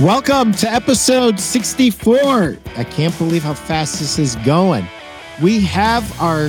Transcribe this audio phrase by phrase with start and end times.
[0.00, 2.56] Welcome to episode 64.
[2.74, 4.86] I can't believe how fast this is going.
[5.42, 6.48] We have our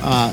[0.00, 0.30] uh,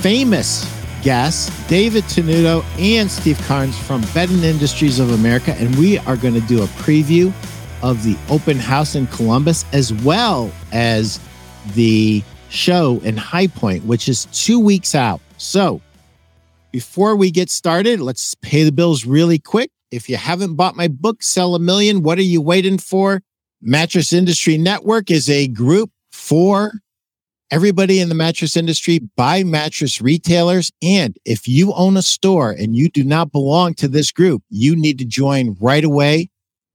[0.00, 0.64] famous
[1.02, 6.34] guests, David Tenuta and Steve Karns from Bedding Industries of America, and we are going
[6.34, 7.32] to do a preview
[7.82, 11.18] of the open house in Columbus as well as
[11.74, 15.20] the show in High Point, which is two weeks out.
[15.38, 15.80] So,
[16.70, 19.72] before we get started, let's pay the bills really quick.
[19.90, 23.22] If you haven't bought my book, Sell a Million, what are you waiting for?
[23.62, 26.72] Mattress Industry Network is a group for
[27.50, 30.70] everybody in the mattress industry by mattress retailers.
[30.82, 34.76] And if you own a store and you do not belong to this group, you
[34.76, 36.30] need to join right away.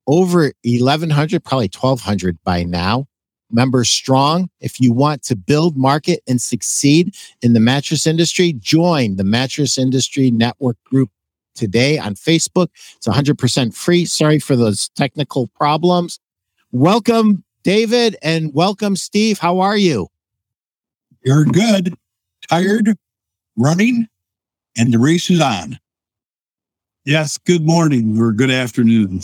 [0.07, 3.05] Over 1100, probably 1200 by now.
[3.51, 4.49] Members strong.
[4.59, 9.77] If you want to build, market, and succeed in the mattress industry, join the Mattress
[9.77, 11.11] Industry Network group
[11.53, 12.67] today on Facebook.
[12.95, 14.05] It's 100% free.
[14.05, 16.19] Sorry for those technical problems.
[16.71, 19.39] Welcome, David, and welcome, Steve.
[19.39, 20.07] How are you?
[21.23, 21.95] You're good.
[22.49, 22.97] Tired,
[23.57, 24.07] running,
[24.77, 25.79] and the race is on.
[27.05, 29.21] Yes, good morning or good afternoon.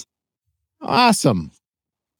[0.81, 1.52] Awesome.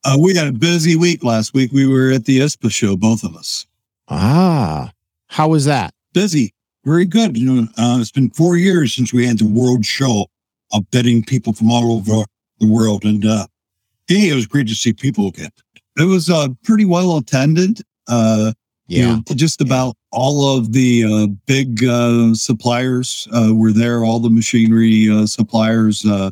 [0.04, 1.72] Uh, we had a busy week last week.
[1.72, 3.66] We were at the ISPA show, both of us.
[4.08, 4.92] Ah,
[5.28, 5.94] how was that?
[6.12, 6.52] Busy
[6.84, 7.36] very good.
[7.36, 10.26] You know, uh, it's been four years since we had the world show
[10.72, 12.24] of betting people from all over
[12.58, 13.04] the world.
[13.04, 13.46] And uh,
[14.06, 15.50] hey, it was great to see people again.
[15.98, 17.80] It was uh, pretty well attended.
[18.08, 18.52] Uh,
[18.86, 18.98] yeah.
[18.98, 24.18] You know, just about all of the uh, big uh, suppliers uh, were there, all
[24.18, 26.30] the machinery uh, suppliers, uh,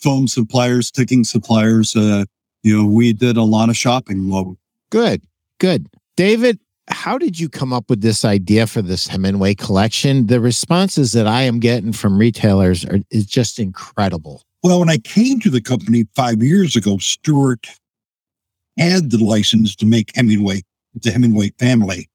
[0.00, 1.94] foam suppliers, ticking suppliers.
[1.94, 2.24] Uh,
[2.62, 4.30] you know, we did a lot of shopping.
[4.30, 4.56] Well,
[4.90, 5.22] good,
[5.58, 5.86] good.
[6.16, 10.26] David, how did you come up with this idea for this Hemingway collection?
[10.26, 14.42] The responses that I am getting from retailers are is just incredible.
[14.62, 17.66] Well, when I came to the company five years ago, Stuart
[18.78, 20.62] had the license to make Hemingway,
[20.94, 22.08] the Hemingway family.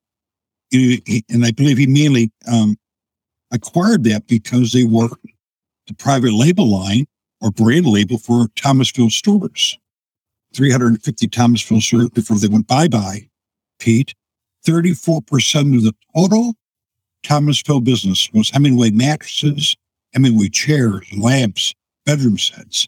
[0.74, 2.78] And I believe he mainly um,
[3.52, 5.10] acquired that because they were
[5.88, 7.06] the private label line
[7.42, 9.78] or brand label for Thomasville stores.
[10.54, 13.30] 350 Thomasville stores before they went bye bye,
[13.80, 14.14] Pete.
[14.68, 16.54] 34% of the total
[17.24, 19.76] Thomasville business was Hemingway mattresses,
[20.14, 21.74] Hemingway chairs, lamps,
[22.06, 22.88] bedroom sets.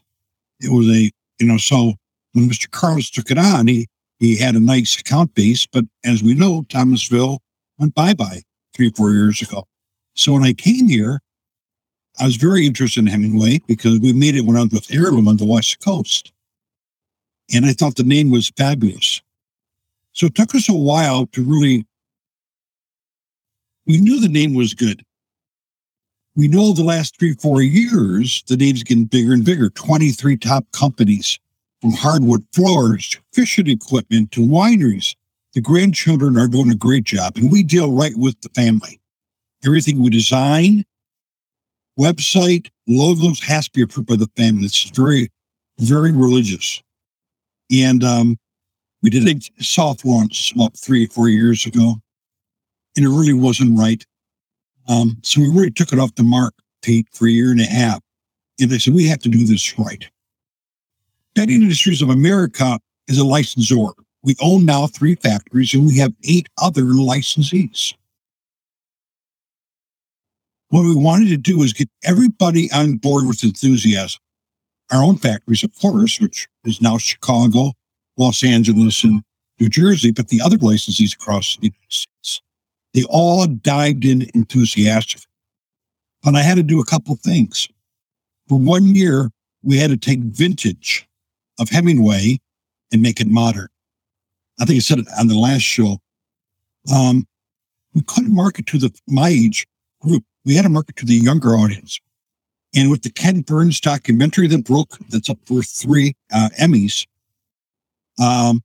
[0.60, 1.94] It was a, you know, so
[2.32, 2.68] when Mr.
[2.68, 6.64] Carlitz took it on, he, he had a nice account base, but as we know,
[6.68, 7.40] Thomasville
[7.78, 8.42] went bye bye
[8.74, 9.64] three, four years ago.
[10.14, 11.20] So when I came here,
[12.18, 15.28] I was very interested in Hemingway because we made it when I was with Heirloom
[15.28, 16.32] on the West Coast.
[17.52, 19.22] And I thought the name was fabulous.
[20.12, 21.86] So it took us a while to really,
[23.86, 25.02] we knew the name was good.
[26.36, 29.70] We know the last three, four years, the name's getting bigger and bigger.
[29.70, 31.38] 23 top companies
[31.80, 35.14] from hardwood floors to fishing equipment to wineries.
[35.54, 39.00] The grandchildren are doing a great job and we deal right with the family.
[39.64, 40.84] Everything we design,
[41.98, 44.64] website, logos has to be approved by the family.
[44.64, 45.30] It's very,
[45.78, 46.82] very religious.
[47.70, 48.38] And um,
[49.02, 51.96] we did a soft launch about three, four years ago,
[52.96, 54.04] and it really wasn't right.
[54.88, 57.64] Um, so we really took it off the mark, Pete, for a year and a
[57.64, 58.00] half.
[58.60, 60.08] And they said, we have to do this right.
[61.34, 62.78] Bedding Industries of America
[63.08, 63.76] is a licensor.
[64.22, 67.94] We own now three factories and we have eight other licensees.
[70.68, 74.20] What we wanted to do is get everybody on board with enthusiasm.
[74.92, 77.72] Our own factories, of course, which is now Chicago,
[78.20, 79.22] Los Angeles and
[79.58, 82.42] New Jersey, but the other licensees across the United States.
[82.92, 85.26] They all dived in enthusiastically.
[86.22, 87.66] But I had to do a couple things.
[88.48, 89.30] For one year,
[89.62, 91.08] we had to take vintage
[91.58, 92.38] of Hemingway
[92.92, 93.68] and make it modern.
[94.60, 95.98] I think I said it on the last show.
[96.94, 97.26] Um,
[97.94, 99.66] we couldn't market to the my age
[100.00, 100.24] group.
[100.44, 102.00] We had to market to the younger audience.
[102.74, 107.06] And with the Ken Burns documentary that broke, that's up for three uh, Emmys,
[108.20, 108.62] um,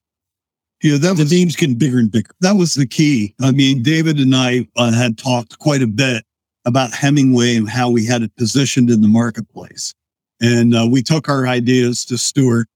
[0.83, 2.29] yeah, that the was, name's getting bigger and bigger.
[2.41, 3.33] That was the key.
[3.41, 6.23] I mean, David and I uh, had talked quite a bit
[6.65, 9.93] about Hemingway and how we had it positioned in the marketplace.
[10.41, 12.67] And uh, we took our ideas to Stuart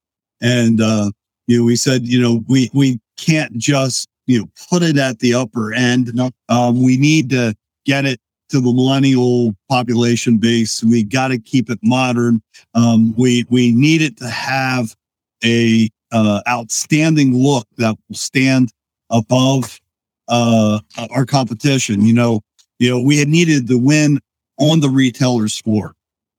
[0.42, 1.12] and, uh,
[1.48, 5.20] you know, we said, you know, we, we can't just, you know, put it at
[5.20, 6.14] the upper end.
[6.14, 6.31] No.
[6.48, 7.56] Um, we need to
[7.86, 10.84] get it to the millennial population base.
[10.84, 12.42] We got to keep it modern.
[12.76, 14.96] Um, we, we need it to have
[15.44, 18.71] a uh, outstanding look that will stand
[19.09, 19.79] above
[20.27, 20.79] uh,
[21.11, 22.01] our competition.
[22.01, 22.41] You know,
[22.79, 24.19] you know, we had needed to win
[24.57, 25.94] on the retailer's floor,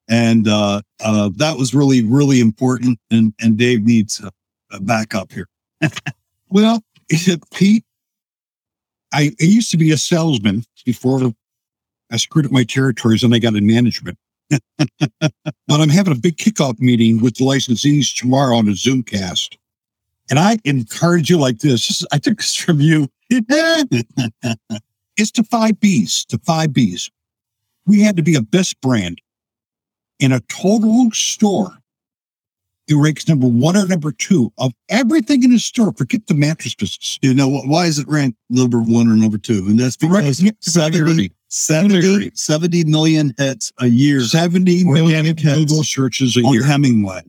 [0.08, 2.98] And uh, uh, that was really, really important.
[3.10, 4.30] And, and Dave needs a,
[4.80, 5.48] backup here.
[6.52, 6.82] Well,
[7.54, 7.84] Pete,
[9.12, 11.32] I, I used to be a salesman before
[12.10, 14.18] I screwed up my territories and I got in management.
[14.88, 15.30] but
[15.68, 19.56] I'm having a big kickoff meeting with the licensees tomorrow on a Zoomcast.
[20.30, 21.88] And I encourage you like this.
[21.88, 23.08] this is, I took this from you.
[23.30, 27.10] it's to five B's, to five B's.
[27.86, 29.20] We had to be a best brand
[30.20, 31.72] in a total store.
[32.88, 35.92] It ranks number one or number two of everything in the store.
[35.92, 37.18] Forget the mattress business.
[37.22, 39.64] You know, why is it ranked number one or number two?
[39.68, 40.54] And that's because Right.
[40.60, 45.34] 70, 70, 70 million hits a year 70 million.
[45.34, 46.64] Google searches a on year.
[46.64, 47.22] Hemingway.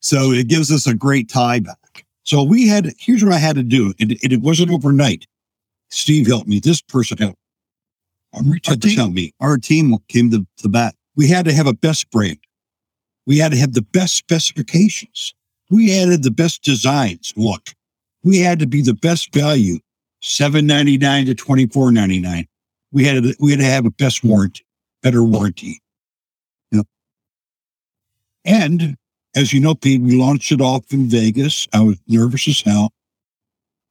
[0.00, 1.76] So it gives us a great tie back.
[2.24, 3.94] So we had, here's what I had to do.
[4.00, 5.26] And it, it wasn't overnight.
[5.90, 6.60] Steve helped me.
[6.60, 7.38] This person helped.
[8.34, 9.34] I'm retailers helped me.
[9.40, 10.94] Our team came to the bat.
[11.16, 12.38] We had to have a best brand.
[13.26, 15.34] We had to have the best specifications.
[15.70, 17.32] We added the best designs.
[17.36, 17.74] Look,
[18.22, 19.78] we had to be the best value,
[20.22, 22.46] seven ninety nine to twenty four ninety nine.
[22.90, 24.64] We had to, we had to have a best warranty,
[25.02, 25.80] better warranty.
[26.70, 26.84] You know.
[28.44, 28.96] And
[29.34, 31.66] as you know, Pete, we launched it off in Vegas.
[31.72, 32.92] I was nervous as hell.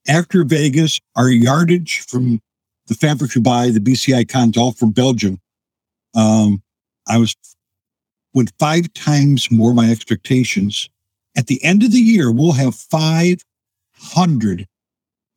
[0.08, 2.42] After Vegas, our yardage from
[2.88, 5.40] the fabric you buy, the BCI cons, all from Belgium.
[6.16, 6.62] Um,
[7.08, 7.36] I was
[8.34, 10.90] went five times more my expectations.
[11.36, 14.68] At the end of the year, we'll have 500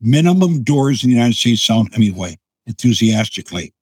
[0.01, 2.37] minimum doors in the United States sound Hemingway
[2.67, 3.73] enthusiastically.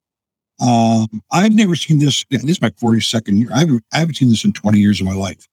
[0.59, 2.25] Um, I've never seen this.
[2.29, 3.49] This is my 42nd year.
[3.53, 5.47] I've, I haven't seen this in 20 years of my life.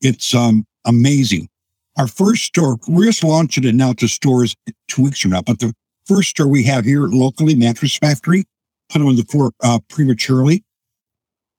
[0.00, 1.48] It's um, amazing.
[1.96, 4.56] Our first store, we're just launching it now to stores
[4.88, 5.72] two weeks from now, but the
[6.06, 8.44] first store we have here locally, Mattress Factory,
[8.88, 10.64] put them in the floor uh, prematurely.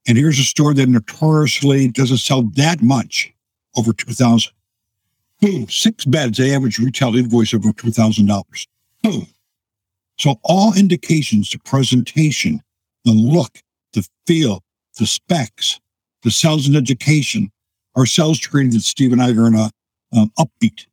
[0.07, 3.33] And here's a store that notoriously doesn't sell that much,
[3.75, 4.51] over 2000
[5.41, 8.67] Boom, six beds, they average retail invoice over $2,000.
[9.03, 9.27] Boom.
[10.17, 12.61] So all indications, the presentation,
[13.03, 13.59] the look,
[13.93, 14.63] the feel,
[14.97, 15.79] the specs,
[16.23, 17.51] the sales and education,
[17.95, 19.69] our sales training that Steve and I are in a
[20.15, 20.85] um, upbeat.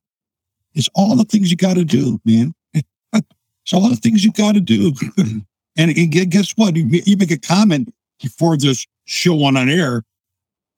[0.75, 2.55] It's all the things you got to do, man.
[3.65, 4.93] It's all the things you got to do.
[5.17, 6.75] and, and guess what?
[6.75, 10.03] You, make a comment before this show went on air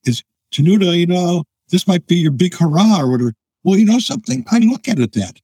[0.04, 0.22] is
[0.52, 3.32] Tenuta, you know, this might be your big hurrah or whatever.
[3.62, 4.44] Well, you know something?
[4.50, 5.40] I look at it that.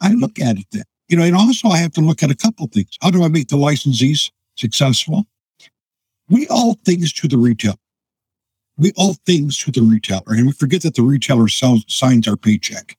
[0.00, 0.86] I look at it that.
[1.08, 2.98] You know, and also I have to look at a couple things.
[3.00, 5.26] How do I make the licensees successful?
[6.28, 7.76] We owe things to the retailer.
[8.78, 12.36] We owe things to the retailer, and we forget that the retailer sells, signs our
[12.36, 12.96] paycheck.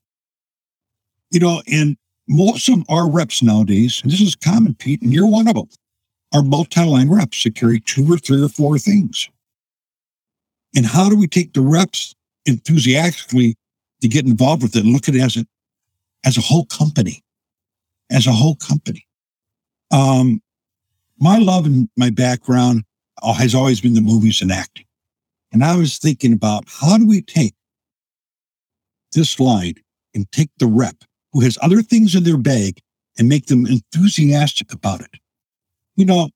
[1.32, 1.96] You know, and
[2.28, 5.70] most of our reps nowadays, and this is common, Pete, and you're one of them,
[6.34, 9.30] are multi-line reps that carry two or three or four things.
[10.76, 12.14] And how do we take the reps
[12.46, 13.56] enthusiastically
[14.02, 15.46] to get involved with it and look at it as a,
[16.26, 17.24] as a whole company,
[18.12, 19.08] as a whole company?
[19.92, 20.42] Um,
[21.18, 22.84] my love and my background
[23.24, 24.86] uh, has always been the movies and acting.
[25.52, 27.56] And I was thinking about how do we take
[29.14, 29.76] this line
[30.14, 31.04] and take the rep
[31.34, 32.82] who has other things in their bag
[33.18, 35.20] and make them enthusiastic about it.
[35.96, 36.30] You know,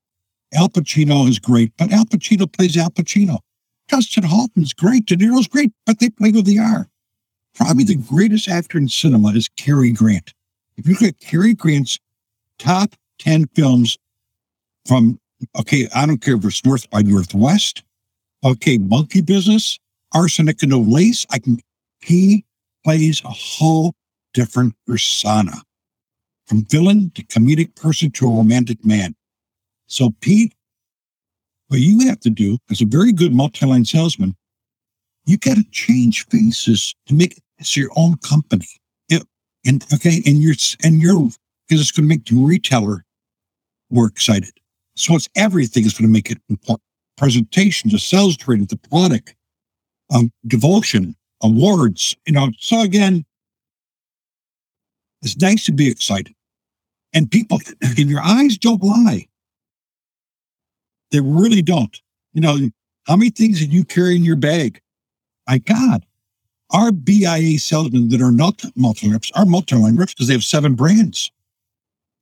[0.54, 3.40] Al Pacino is great, but Al Pacino plays Al Pacino.
[3.88, 6.88] Dustin Hoffman's great, De Niro's great, but they play who they are.
[7.56, 10.34] Probably the greatest actor in cinema is Cary Grant.
[10.78, 12.00] If you look at Cary Grant's
[12.58, 13.98] top 10 films
[14.88, 15.20] from,
[15.60, 17.84] okay, I don't care if it's North by Northwest,
[18.44, 19.80] okay, Monkey Business,
[20.14, 21.60] Arsenic and No Lace, I can,
[22.02, 22.46] he
[22.84, 23.94] plays a whole
[24.34, 25.54] different persona
[26.48, 29.16] from villain to comedic person to a romantic man.
[29.88, 30.54] So, Pete,
[31.68, 34.36] what you have to do as a very good multi-line salesman,
[35.26, 38.68] you got to change faces to make it your own company.
[39.10, 39.20] Yeah,
[39.66, 41.30] And okay, and you're and you're
[41.68, 43.06] because it's going to make the retailer
[43.90, 44.52] more excited.
[44.96, 46.82] So it's everything is going to make it important.
[47.18, 49.36] Presentation, the sales training, the product,
[50.14, 52.16] um, devotion, awards.
[52.26, 53.26] You know, so again,
[55.22, 56.34] it's nice to be excited.
[57.14, 59.28] And people, and your eyes don't lie.
[61.12, 61.96] They really don't.
[62.34, 62.58] You know,
[63.06, 64.82] how many things did you carry in your bag?
[65.48, 66.06] My God,
[66.72, 70.74] our BIA salesmen that are not multi-line reps are multi-line reps because they have seven
[70.74, 71.32] brands.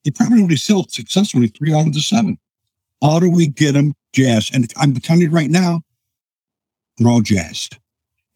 [0.03, 2.37] They probably only sell successfully three out of the seven.
[3.01, 4.53] How do we get them jazzed?
[4.53, 5.81] And I'm telling you right now,
[6.97, 7.77] they're all jazzed.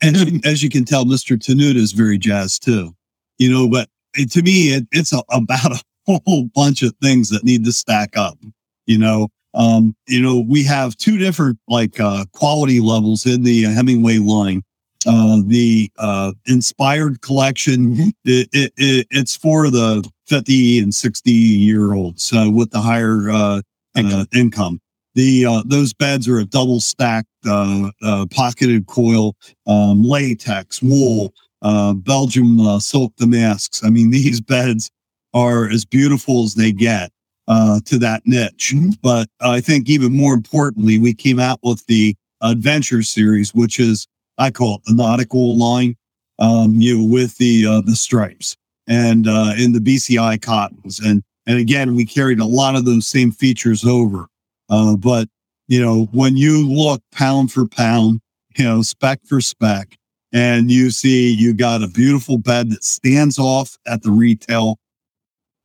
[0.01, 1.38] And as you can tell, Mr.
[1.38, 2.94] Tenuta is very jazzed too.
[3.38, 3.89] You know, but
[4.29, 5.82] to me, it, it's a, about a
[6.25, 8.38] whole bunch of things that need to stack up.
[8.86, 13.63] You know, Um, you know, we have two different like uh, quality levels in the
[13.63, 14.62] Hemingway line.
[15.08, 18.12] Uh, the uh, inspired collection, Mhm.
[18.25, 23.29] it, it, it, it's for the 50 and 60 year olds uh, with the higher
[23.29, 23.62] uh,
[23.96, 24.79] uh, income.
[25.15, 31.34] The uh, those beds are a double stacked, uh, uh, pocketed coil, um, latex, wool,
[31.62, 33.84] uh, Belgium uh, silk damasks.
[33.84, 34.91] I mean, these beds
[35.34, 37.12] are as beautiful as they get
[37.48, 38.74] uh, to that niche.
[38.75, 38.98] Mhm.
[39.01, 44.07] But I think even more importantly, we came out with the Adventure series, which is
[44.38, 45.95] I call it the nautical line,
[46.39, 48.55] um, you know, with the uh, the stripes
[48.88, 53.07] and uh, in the BCI cottons, and and again, we carried a lot of those
[53.07, 54.27] same features over.
[54.69, 55.27] Uh, but
[55.67, 58.22] you know, when you look pound for pound,
[58.57, 59.98] you know, spec for spec,
[60.31, 64.77] and you see you got a beautiful bed that stands off at the retail,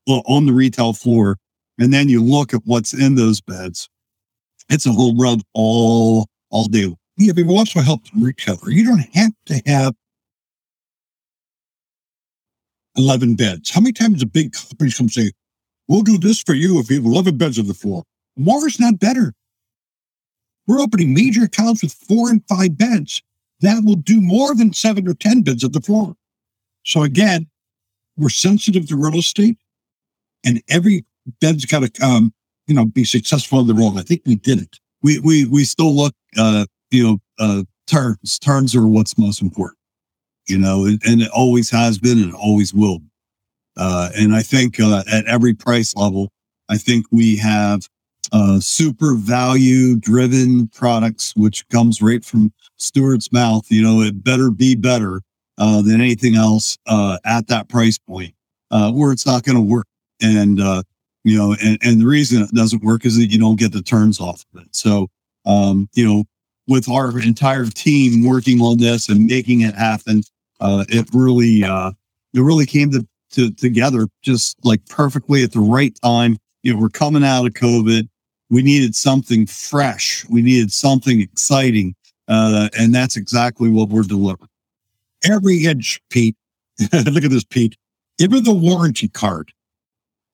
[0.07, 1.37] on the retail floor,
[1.79, 3.89] and then you look at what's in those beds,
[4.69, 6.95] it's a whole run all all day.
[7.17, 8.71] Yeah, but it also helps retailer.
[8.71, 9.95] You don't have to have
[12.97, 13.71] 11 beds.
[13.71, 15.33] How many times a big companies come say,
[15.87, 18.05] we'll do this for you if you have 11 beds on the floor?
[18.37, 19.35] More is not better.
[20.67, 23.23] We're opening major accounts with four and five beds.
[23.61, 26.17] That will do more than seven or 10 beds on the floor.
[26.85, 27.49] So again,
[28.17, 29.59] we're sensitive to real estate
[30.45, 31.05] and every
[31.41, 32.33] bed's got to, um,
[32.67, 33.99] you know, be successful on the own.
[33.99, 34.79] I think we did it.
[35.03, 39.79] we we we still look uh you know uh turns turns are what's most important
[40.49, 43.01] you know and, and it always has been and always will
[43.77, 46.31] uh and i think uh, at every price level
[46.69, 47.89] i think we have
[48.33, 54.51] uh super value driven products which comes right from stewart's mouth you know it better
[54.51, 55.21] be better
[55.59, 58.35] uh than anything else uh at that price point
[58.71, 59.87] uh where it's not going to work
[60.23, 60.83] and uh
[61.25, 63.83] you know, and, and the reason it doesn't work is that you don't get the
[63.83, 64.69] turns off of it.
[64.75, 65.09] So,
[65.45, 66.25] um, you know,
[66.67, 70.23] with our entire team working on this and making it happen,
[70.61, 71.93] uh, it really, uh,
[72.35, 76.39] it really came to, to together just like perfectly at the right time.
[76.63, 78.09] You know, we're coming out of COVID.
[78.51, 80.27] We needed something fresh.
[80.29, 81.95] We needed something exciting.
[82.29, 84.49] Uh, and that's exactly what we're delivering.
[85.25, 86.37] every inch, Pete.
[86.93, 87.77] Look at this, Pete.
[88.19, 89.53] Even the warranty card.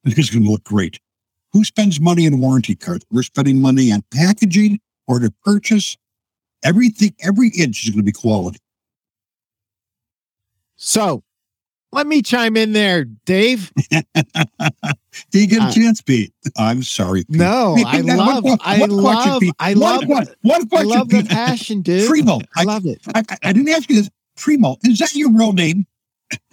[0.04, 1.00] It's going to look great.
[1.52, 3.04] Who spends money on warranty cards?
[3.10, 5.96] We're spending money on packaging or to purchase.
[6.62, 8.58] Everything, every inch is going to be quality.
[10.76, 11.24] So
[11.92, 13.72] let me chime in there, Dave.
[15.30, 16.32] Do you get a chance, Pete?
[16.56, 17.24] I'm sorry.
[17.24, 17.36] Pete.
[17.36, 19.54] No, I love, one- I one question, love, Pete.
[19.58, 22.08] I One love, one I question, love the passion, dude.
[22.08, 23.00] Primeau, I I, love it.
[23.14, 24.10] I, I didn't ask you this.
[24.36, 25.86] Primeau, is that your real name?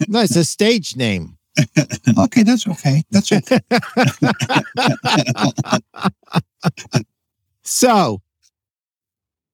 [0.08, 1.36] No, it's a stage name.
[2.18, 3.02] Okay, that's okay.
[3.10, 3.58] That's okay.
[7.62, 8.20] So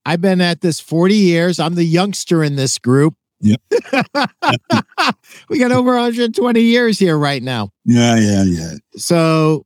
[0.04, 1.60] I've been at this 40 years.
[1.60, 3.14] I'm the youngster in this group.
[3.40, 3.60] Yep.
[5.48, 7.70] we got over 120 years here right now.
[7.84, 8.72] yeah, yeah, yeah.
[8.96, 9.64] So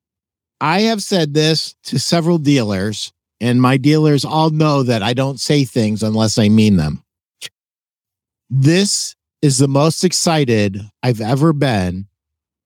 [0.61, 5.41] I have said this to several dealers, and my dealers all know that I don't
[5.41, 7.03] say things unless I mean them.
[8.49, 12.07] This is the most excited I've ever been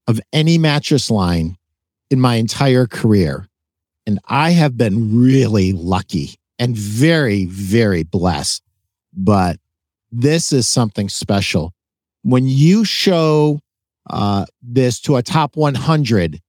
[0.07, 1.57] of any mattress line
[2.11, 3.49] in my entire career.
[4.07, 8.63] And I have been really lucky and very, very blessed.
[9.13, 9.59] But
[10.11, 11.73] this is something special.
[12.23, 13.61] When you show
[14.09, 16.41] uh, this to a top 100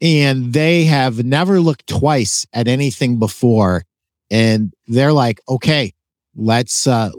[0.00, 3.84] and they have never looked twice at anything before,
[4.30, 5.92] and they're like, okay,
[6.36, 7.10] let's uh,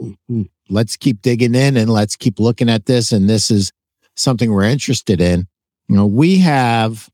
[0.68, 3.72] let's keep digging in and let's keep looking at this, and this is
[4.16, 5.46] something we're interested in.
[5.88, 7.10] You know, we have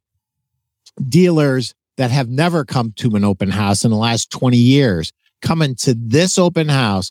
[1.08, 5.75] dealers that have never come to an open house in the last 20 years coming
[5.76, 7.11] to this open house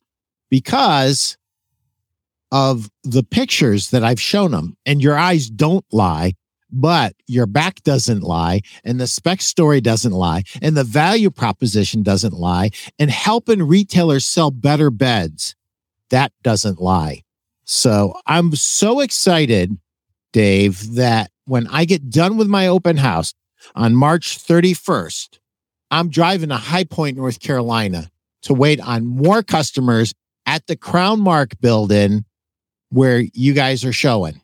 [0.50, 1.38] because
[2.56, 4.78] of the pictures that I've shown them.
[4.86, 6.36] And your eyes don't lie,
[6.72, 12.02] but your back doesn't lie, and the spec story doesn't lie, and the value proposition
[12.02, 15.54] doesn't lie, and helping retailers sell better beds,
[16.12, 17.24] that doesn't lie.
[17.66, 19.78] So I'm so excited,
[20.32, 23.34] Dave, that when I get done with my open house
[23.76, 25.40] on March 31st,
[25.92, 28.10] I'm driving to High Point, North Carolina
[28.44, 30.14] to wait on more customers
[30.46, 32.24] at the Crown Mark building
[32.96, 34.42] where you guys are showing.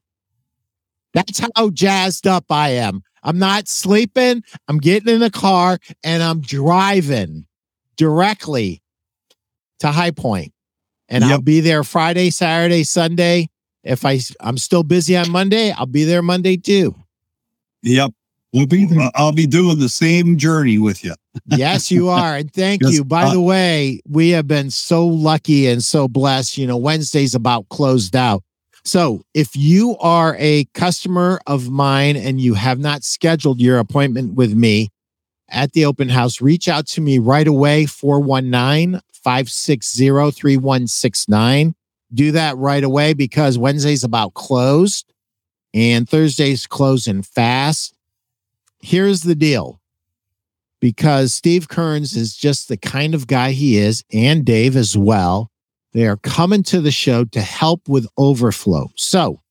[1.13, 3.01] That's how jazzed up I am.
[3.23, 4.43] I'm not sleeping.
[4.67, 7.45] I'm getting in the car and I'm driving
[7.95, 8.81] directly
[9.79, 10.53] to High Point.
[11.07, 13.49] And I'll be there Friday, Saturday, Sunday.
[13.83, 16.93] If I I'm still busy on Monday, I'll be there Monday too.
[17.83, 18.11] Yep.
[18.53, 19.09] We'll be there.
[19.15, 21.13] I'll be doing the same journey with you.
[21.45, 22.35] yes, you are.
[22.35, 23.05] And thank Yes, you.
[23.05, 26.57] By uh, the way, we have been so lucky and so blessed.
[26.57, 28.43] You know, Wednesday's about closed out.
[28.83, 34.33] So if you are a customer of mine and you have not scheduled your appointment
[34.33, 34.89] with me
[35.49, 41.75] at the open house, reach out to me right away 419 560 3169.
[42.13, 45.13] Do that right away because Wednesday's about closed
[45.73, 47.93] and Thursday's closing fast.
[48.81, 49.79] Here's the deal
[50.79, 55.51] because Steve Karns is just the kind of guy he is, and Dave as well.
[55.93, 58.89] They are coming to the show to help with overflow.
[58.95, 59.41] So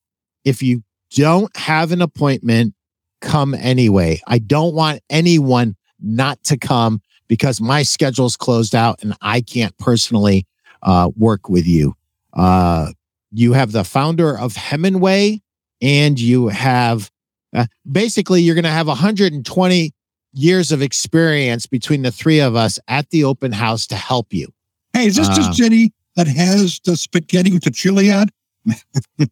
[0.45, 2.75] if you don't have an appointment,
[3.21, 4.21] come anyway.
[4.27, 9.77] I don't want anyone not to come because my schedule's closed out and I can't
[9.79, 10.47] personally
[10.83, 11.95] uh, work with you.
[12.33, 12.93] Uh,
[13.31, 15.43] you have the founder of Hemingway,
[15.81, 17.11] and you have
[17.55, 19.93] uh, basically you're going to have 120
[20.33, 24.49] years of experience between the three of us at the open house to help you.
[24.93, 28.27] Hey, is this Uh, just Jenny that has the spaghetti with the chili on?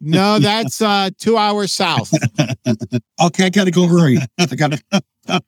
[0.00, 2.12] No, that's uh, two hours south.
[3.20, 4.18] Okay, I gotta go hurry.
[4.38, 4.80] I gotta.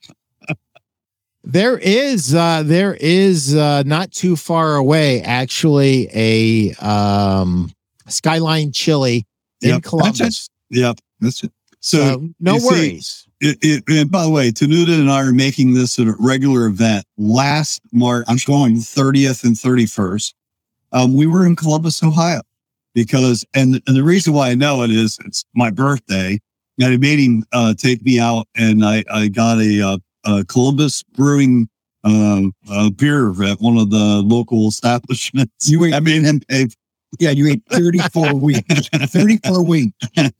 [1.43, 7.73] There is uh there is uh not too far away actually a um
[8.09, 9.27] Skyline Chili
[9.63, 10.49] in Yep, that's Columbus.
[10.69, 10.99] Yep.
[11.21, 11.53] That's it.
[11.81, 13.27] So, So no you see, worries.
[13.41, 17.07] It, it, and by the way, Tenuta and I are making this a regular event.
[17.17, 20.35] Last March, I'm going 30th and 31st.
[20.93, 22.43] Um, we were in Columbus, Ohio,
[22.95, 26.39] because and and the reason why I know it is it's my birthday,
[26.79, 30.45] and I made him uh, take me out, and I I got a, uh, a
[30.45, 31.69] Columbus Brewing
[32.05, 35.71] um, uh, beer at one of the local establishments.
[35.71, 36.69] You I made him pay.
[37.19, 38.89] Yeah, you ate 34 weeks.
[38.93, 39.97] 34 weeks.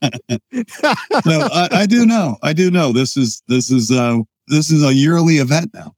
[1.25, 2.37] No, I, I do know.
[2.43, 2.91] I do know.
[2.93, 5.93] This is this is uh this is a yearly event now.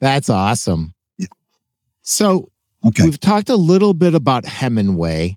[0.00, 0.94] That's awesome.
[1.18, 1.26] Yeah.
[2.02, 2.48] So
[2.84, 3.04] Okay.
[3.04, 5.36] we've talked a little bit about Hemingway,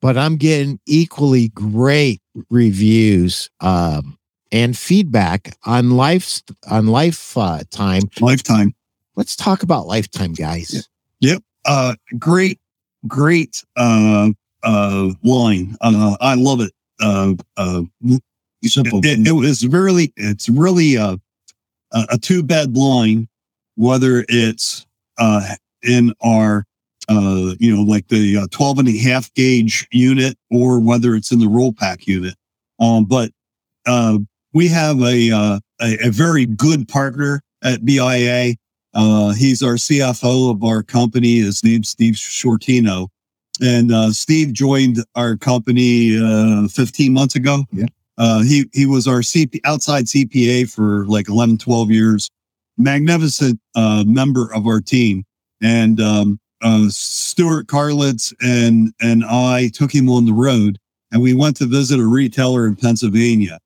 [0.00, 4.16] but I'm getting equally great reviews um
[4.52, 8.02] and feedback on life on life uh, time.
[8.20, 8.74] Lifetime.
[9.16, 10.88] Let's talk about lifetime, guys.
[11.20, 11.42] Yep.
[11.64, 12.60] Uh, great,
[13.06, 14.30] great uh
[14.62, 15.76] uh line.
[15.80, 16.72] Uh, I love it.
[17.00, 17.82] Uh, uh,
[18.64, 19.00] Simple.
[19.04, 21.16] it, it was really it's really uh,
[21.92, 23.28] a, a two bed line,
[23.76, 24.86] whether it's
[25.18, 26.64] uh in our
[27.08, 31.30] uh you know like the uh, 12 and a half gauge unit or whether it's
[31.30, 32.34] in the roll pack unit.
[32.80, 33.30] Um, but
[33.86, 34.18] uh,
[34.52, 38.54] we have a, uh, a a very good partner at BIA.
[38.94, 41.38] Uh, he's our CFO of our company.
[41.38, 43.08] His name's Steve Shortino.
[43.60, 47.64] And uh, Steve joined our company uh, 15 months ago.
[47.72, 47.86] Yeah.
[48.16, 52.30] Uh, he he was our CP, outside CPA for like 11, 12 years.
[52.76, 55.24] Magnificent uh, member of our team.
[55.62, 60.78] And um, uh, Stuart Carlitz and and I took him on the road,
[61.12, 63.58] and we went to visit a retailer in Pennsylvania.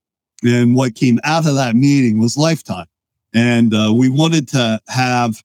[0.43, 2.87] And what came out of that meeting was Lifetime
[3.35, 5.43] and uh, we wanted to have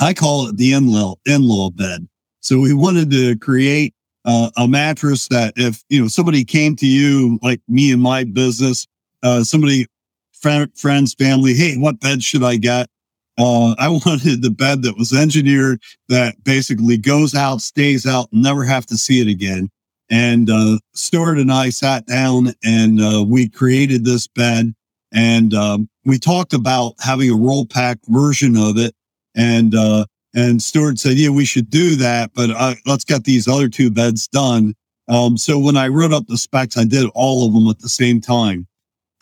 [0.00, 2.08] i call it the in-law in-law bed.
[2.40, 6.86] So we wanted to create uh, a mattress that if you know somebody came to
[6.86, 8.86] you like me and my business
[9.22, 9.86] uh, somebody
[10.32, 12.88] friend, friends family hey what bed should i get?
[13.38, 18.64] Uh, i wanted the bed that was engineered that basically goes out stays out never
[18.64, 19.68] have to see it again.
[20.10, 24.74] And uh, stuart and i sat down and uh, we created this bed.
[25.12, 28.94] And um, we talked about having a roll pack version of it
[29.36, 33.46] and uh and Stuart said yeah we should do that but uh, let's get these
[33.46, 34.74] other two beds done.
[35.08, 37.90] Um so when I wrote up the specs I did all of them at the
[37.90, 38.66] same time.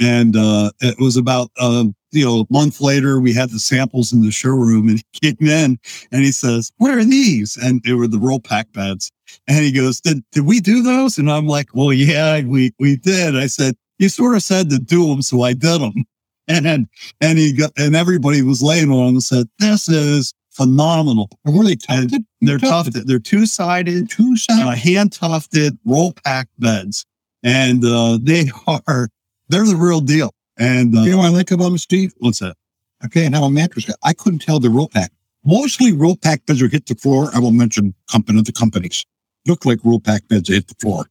[0.00, 4.12] And uh it was about um you know a month later we had the samples
[4.12, 5.78] in the showroom and he came in
[6.12, 7.56] and he says what are these?
[7.56, 9.10] And they were the roll pack beds.
[9.48, 11.18] And he goes did, did we do those?
[11.18, 13.36] And I'm like well yeah we we did.
[13.36, 16.04] I said you sort of said to do them so I did them
[16.48, 16.88] and and
[17.20, 21.76] and he got and everybody was laying on and said, "This is phenomenal." Were they
[21.76, 22.24] tufted?
[22.40, 23.06] They're tufted.
[23.06, 27.04] They're two sided, Two uh, hand tufted, roll pack beds,
[27.42, 28.50] and uh, they
[28.86, 29.08] are
[29.48, 30.32] they're the real deal.
[30.58, 32.14] And uh, you know what I like about them, Steve?
[32.18, 32.56] what's that?
[33.04, 33.90] Okay, and now a mattress.
[34.02, 35.12] I couldn't tell the roll pack.
[35.44, 37.30] Mostly roll pack beds are hit the floor.
[37.34, 39.04] I will mention company of the companies.
[39.46, 41.06] Look like roll pack beds hit the floor.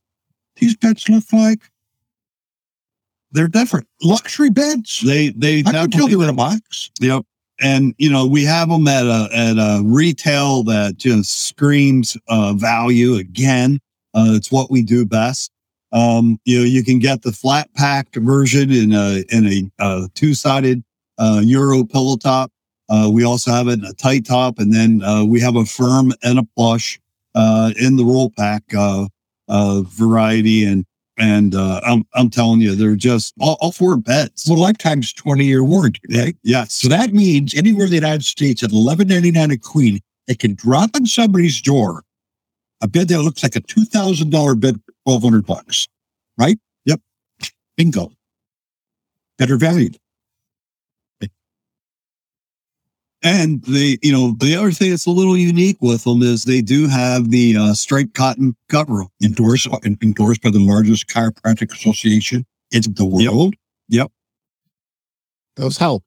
[0.57, 1.59] These beds look like
[3.35, 3.87] They're different.
[4.01, 5.01] luxury beds.
[5.01, 6.89] They they I could they were in a box.
[7.01, 7.23] Yep.
[7.61, 12.53] And you know, we have them at a at a retail that just screams uh,
[12.53, 13.15] value.
[13.15, 13.79] Again,
[14.13, 15.51] uh, it's what we do best.
[15.91, 20.07] Um, you know, you can get the flat packed version in a in a uh,
[20.13, 20.83] two sided
[21.17, 22.51] uh, Euro pillow top.
[22.89, 25.65] Uh, we also have it in a tight top, and then uh, we have a
[25.65, 26.99] firm and a plush
[27.33, 29.07] uh, in the roll pack uh,
[29.47, 30.63] uh, variety.
[30.63, 30.85] And
[31.17, 34.45] and uh, I'm I'm telling you, they're just all, all four beds.
[34.47, 36.35] Well, lifetime's 20 year warranty, right?
[36.43, 36.73] Yes.
[36.73, 40.91] So that means anywhere in the United States at 11.99 a queen, it can drop
[40.95, 42.03] on somebody's door
[42.81, 45.87] a bed that looks like a two thousand dollar bed, twelve hundred bucks,
[46.37, 46.57] right?
[46.85, 47.01] Yep.
[47.77, 48.11] Bingo.
[49.37, 49.89] Better value.
[53.23, 56.61] And they, you know, the other thing that's a little unique with them is they
[56.61, 62.81] do have the uh, striped cotton cover endorsed endorsed by the largest chiropractic association in
[62.93, 63.55] the world.
[63.89, 64.11] Yep.
[65.55, 66.03] Those help.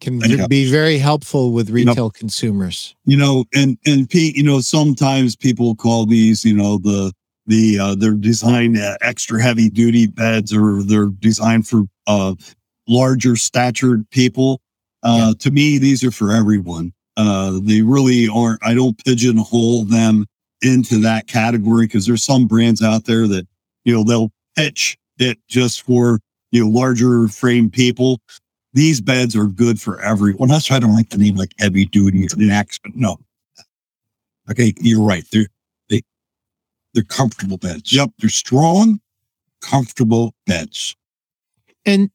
[0.00, 0.46] Can Yeah.
[0.46, 2.94] be very helpful with retail consumers.
[3.06, 7.12] You know, and and Pete, you know, sometimes people call these, you know, the
[7.46, 12.34] the uh, they're designed uh, extra heavy duty beds or they're designed for uh,
[12.86, 14.60] larger statured people.
[15.06, 16.92] Uh, To me, these are for everyone.
[17.16, 18.64] Uh, they really aren't.
[18.64, 20.26] I don't pigeonhole them
[20.62, 23.46] into that category because there's some brands out there that
[23.84, 28.20] you know they'll pitch it just for you know larger frame people.
[28.74, 30.48] These beds are good for everyone.
[30.48, 33.16] That's why I don't like the name like heavy duty or lax, but no.
[34.50, 35.24] Okay, you're right.
[35.32, 35.48] They're
[35.88, 36.02] they
[36.92, 37.92] they're comfortable beds.
[37.92, 38.10] Yep.
[38.18, 39.00] They're strong,
[39.62, 40.96] comfortable beds.
[41.86, 42.10] And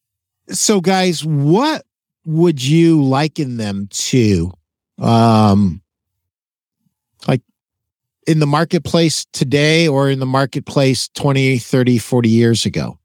[0.50, 1.84] so, guys, what
[2.26, 4.52] would you liken them to?
[5.00, 5.82] Um,
[7.28, 7.42] like
[8.28, 13.00] in the marketplace today or in the marketplace 20, 30, 40 years ago?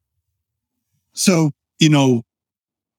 [1.12, 2.22] So, you know,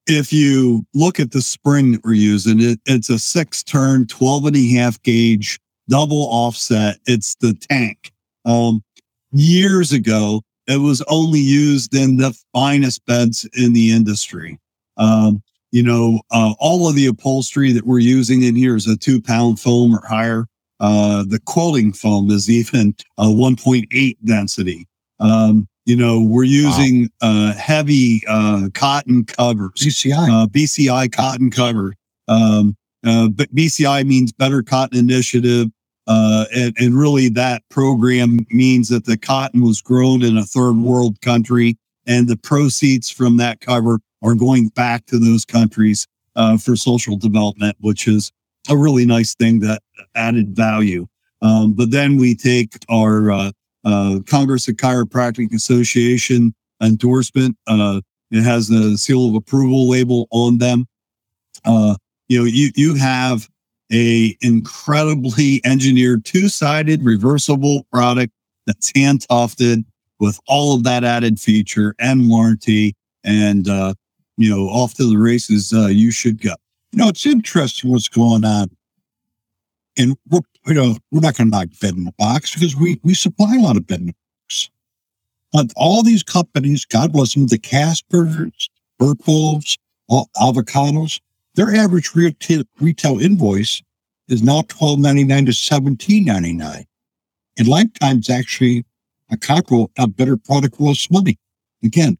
[0.06, 4.46] if you look at the spring that we're using, it, it's a six turn, 12
[4.46, 6.98] and a half gauge, double offset.
[7.06, 8.12] It's the tank.
[8.44, 8.82] Um,
[9.30, 14.58] years ago, it was only used in the finest beds in the industry.
[14.96, 18.96] Um, you know, uh, all of the upholstery that we're using in here is a
[18.96, 20.46] two pound foam or higher.
[20.80, 24.86] Uh, the quilting foam is even a 1.8 density.
[25.20, 30.28] Um, you know, we're using uh, heavy uh, cotton covers, CCI.
[30.28, 31.94] uh, BCI cotton cover.
[32.28, 32.76] Um,
[33.06, 35.68] uh, but BCI means Better Cotton Initiative.
[36.06, 40.76] Uh, and, and really that program means that the cotton was grown in a third
[40.76, 41.76] world country
[42.08, 47.16] and the proceeds from that cover are going back to those countries uh, for social
[47.16, 48.32] development, which is
[48.68, 49.82] a really nice thing that
[50.16, 51.06] added value.
[51.42, 53.52] Um, but then we take our uh,
[53.84, 57.56] uh, Congress of Chiropractic Association endorsement.
[57.66, 60.86] Uh, it has the seal of approval label on them.
[61.64, 61.96] Uh,
[62.28, 63.48] you know, you you have
[63.92, 68.32] a incredibly engineered two-sided reversible product
[68.66, 69.84] that's hand tufted
[70.20, 73.94] with all of that added feature and warranty and uh
[74.36, 76.54] you know off to the races uh you should go
[76.92, 78.70] You know, it's interesting what's going on.
[79.98, 82.98] And we're, you know, we're not going to knock bed in the box because we,
[83.02, 84.70] we supply a lot of bed in the box.
[85.52, 88.68] But all these companies, God bless them, the Caspers,
[90.08, 91.20] all, Avocados,
[91.56, 93.82] their average retail, retail invoice
[94.28, 96.86] is now twelve ninety nine to seventeen ninety nine.
[97.58, 98.84] And Lifetime's actually
[99.30, 101.38] a comparable, a better product less money.
[101.82, 102.18] Again,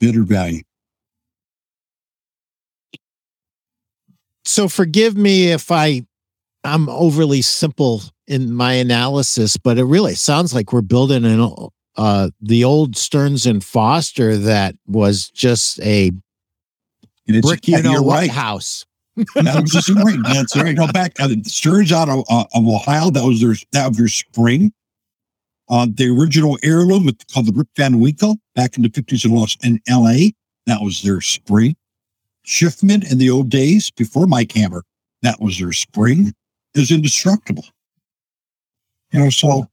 [0.00, 0.62] better value.
[4.44, 6.06] So forgive me if I
[6.64, 12.30] I'm overly simple in my analysis, but it really sounds like we're building an uh
[12.40, 16.12] the old Stearns and Foster that was just a
[17.42, 18.30] brick you know what right.
[18.30, 18.86] house.
[19.34, 20.18] That was just right.
[20.24, 20.74] That's right.
[20.74, 23.10] No, back uh, Stearns out of, uh, of Ohio.
[23.10, 24.72] That was their that was their spring.
[25.70, 29.56] Uh, the original heirloom called the Rip Van Winkle back in the fifties in Los
[29.62, 30.32] in L.A.
[30.66, 31.76] That was their spring.
[32.44, 34.84] Shifman in the old days before Mike Hammer.
[35.22, 36.32] That was their spring.
[36.74, 37.64] Is indestructible.
[39.12, 39.68] You know, so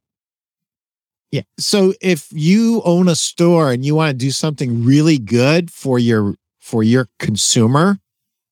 [1.32, 1.42] Yeah.
[1.60, 6.00] So if you own a store and you want to do something really good for
[6.00, 8.00] your for your consumer,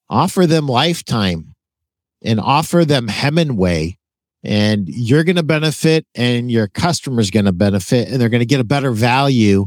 [0.10, 1.56] offer them lifetime
[2.22, 3.98] and offer them Hemingway
[4.44, 8.46] and you're going to benefit and your customer's going to benefit and they're going to
[8.46, 9.66] get a better value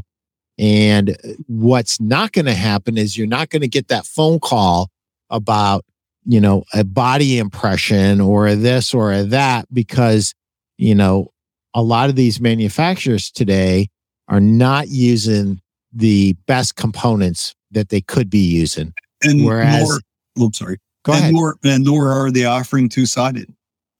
[0.59, 1.15] and
[1.47, 4.89] what's not going to happen is you're not going to get that phone call
[5.29, 5.83] about
[6.25, 10.33] you know a body impression or a this or a that because
[10.77, 11.31] you know
[11.73, 13.87] a lot of these manufacturers today
[14.27, 15.61] are not using
[15.93, 18.93] the best components that they could be using.
[19.23, 19.99] and Whereas- nor,
[20.39, 21.33] oh, I'm sorry Go and ahead.
[21.33, 23.53] nor and nor are they offering two-sided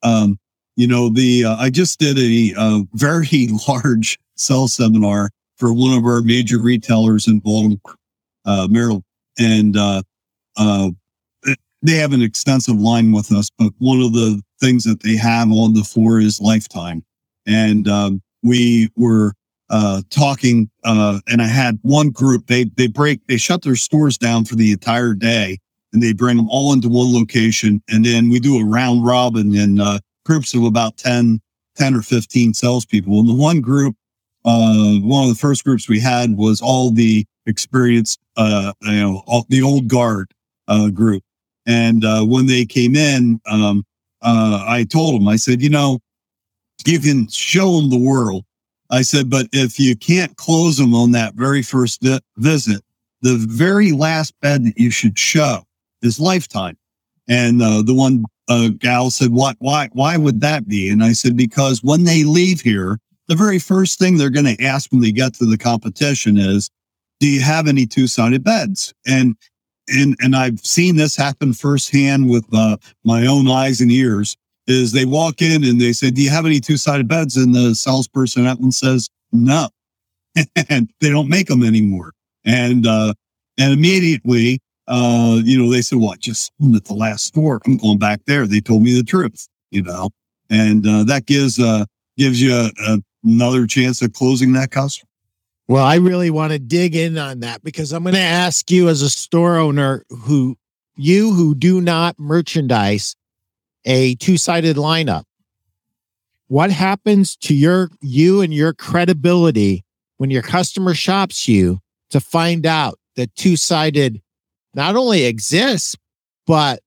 [0.03, 0.37] um
[0.77, 5.97] you know the uh, i just did a, uh very large cell seminar for one
[5.97, 7.95] of our major retailers in Baltimore,
[8.45, 9.03] uh, Maryland.
[9.37, 10.03] And, uh,
[10.55, 10.91] uh,
[11.83, 15.51] they have an extensive line with us, but one of the things that they have
[15.51, 17.03] on the floor is lifetime.
[17.45, 19.33] And, um, we were,
[19.69, 24.17] uh, talking, uh, and I had one group, they, they break, they shut their stores
[24.17, 25.57] down for the entire day
[25.93, 27.81] and they bring them all into one location.
[27.89, 31.41] And then we do a round robin and uh, groups of about 10,
[31.75, 33.19] 10 or 15 salespeople.
[33.19, 33.95] And the one group,
[34.45, 39.23] uh, one of the first groups we had was all the experienced, uh, you know,
[39.25, 40.29] all, the old guard,
[40.67, 41.23] uh, group.
[41.65, 43.85] And, uh, when they came in, um,
[44.21, 45.99] uh, I told them, I said, you know,
[46.85, 48.43] you can show them the world.
[48.89, 52.81] I said, but if you can't close them on that very first vi- visit,
[53.21, 55.63] the very last bed that you should show
[56.01, 56.77] is lifetime.
[57.27, 59.57] And uh, the one uh, gal said, "What?
[59.59, 59.89] Why?
[59.93, 63.99] Why would that be?" And I said, "Because when they leave here, the very first
[63.99, 66.69] thing they're going to ask when they get to the competition is,
[67.19, 69.35] do you have any two-sided beds?" And
[69.87, 74.35] and and I've seen this happen firsthand with uh, my own eyes and ears.
[74.67, 77.75] Is they walk in and they say, "Do you have any two-sided beds?" And the
[77.75, 79.69] salesperson at one says, "No,"
[80.69, 82.13] and they don't make them anymore.
[82.45, 83.13] And uh,
[83.57, 86.19] and immediately uh, you know, they said, "What?
[86.19, 87.61] Just at the last store.
[87.65, 90.09] I'm going back there." They told me the truth, you know,
[90.49, 91.85] and uh, that gives uh,
[92.17, 95.09] gives you a, a, another chance of closing that customer.
[95.67, 98.87] Well, I really want to dig in on that because I'm going to ask you,
[98.87, 100.55] as a store owner, who
[100.95, 103.15] you who do not merchandise
[103.85, 105.23] a two sided lineup,
[106.47, 109.83] what happens to your you and your credibility
[110.17, 114.21] when your customer shops you to find out that two sided
[114.77, 115.95] not only exists,
[116.45, 116.79] but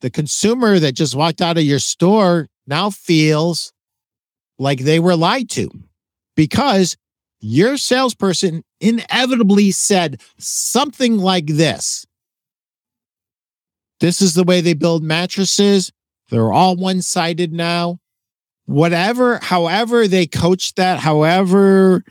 [0.00, 3.72] the consumer that just walked out of your store now feels
[4.58, 5.70] like they were lied to
[6.36, 6.96] because
[7.40, 12.04] your salesperson inevitably said something like this.
[14.00, 15.92] This is the way they build mattresses.
[16.30, 17.98] They're all one sided now.
[18.66, 22.02] Whatever, however they coach that, however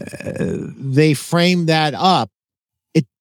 [0.00, 0.32] uh,
[0.78, 2.30] they frame that up,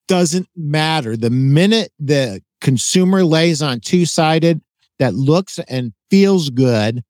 [0.07, 1.17] doesn't matter.
[1.17, 4.61] The minute the consumer lays on two sided
[4.99, 7.03] that looks and feels good,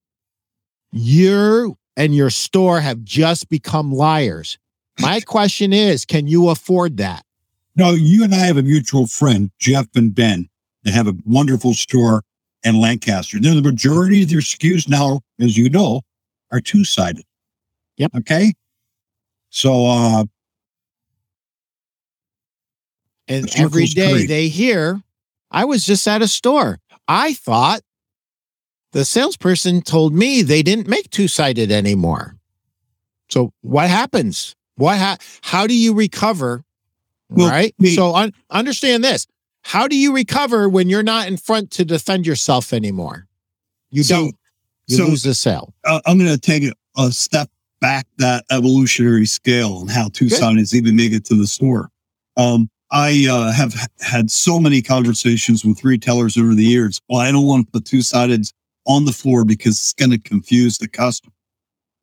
[0.92, 4.58] you and your store have just become liars.
[5.00, 7.24] My question is can you afford that?
[7.76, 10.48] No, you and I have a mutual friend, Jeff and Ben,
[10.84, 12.24] that have a wonderful store
[12.64, 13.40] in Lancaster.
[13.40, 16.02] Then the majority of their SKUs now, as you know,
[16.52, 17.26] are two sided.
[17.98, 18.12] Yep.
[18.20, 18.54] Okay.
[19.50, 20.26] So uh
[23.28, 24.28] and every day great.
[24.28, 25.02] they hear,
[25.52, 26.80] I was just at a store.
[27.08, 27.82] I thought
[28.92, 32.38] the salesperson told me they didn't make two sided anymore.
[33.30, 34.56] So what happens?
[34.78, 36.64] What ha- how do you recover?
[37.30, 37.74] Well, right.
[37.80, 39.28] Me- so un- understand this.
[39.64, 43.28] How do you recover when you're not in front to defend yourself anymore?
[43.90, 44.36] You so, don't.
[44.88, 45.74] You so, lose the sale.
[45.84, 47.50] Uh, I'm going to take a, a, step
[47.82, 51.90] back that evolutionary scale and how two sided even make it to the store.
[52.38, 57.02] Um, I uh, have had so many conversations with retailers over the years.
[57.10, 58.46] Well, I don't want to put two sided
[58.86, 61.34] on the floor because it's going to confuse the customer.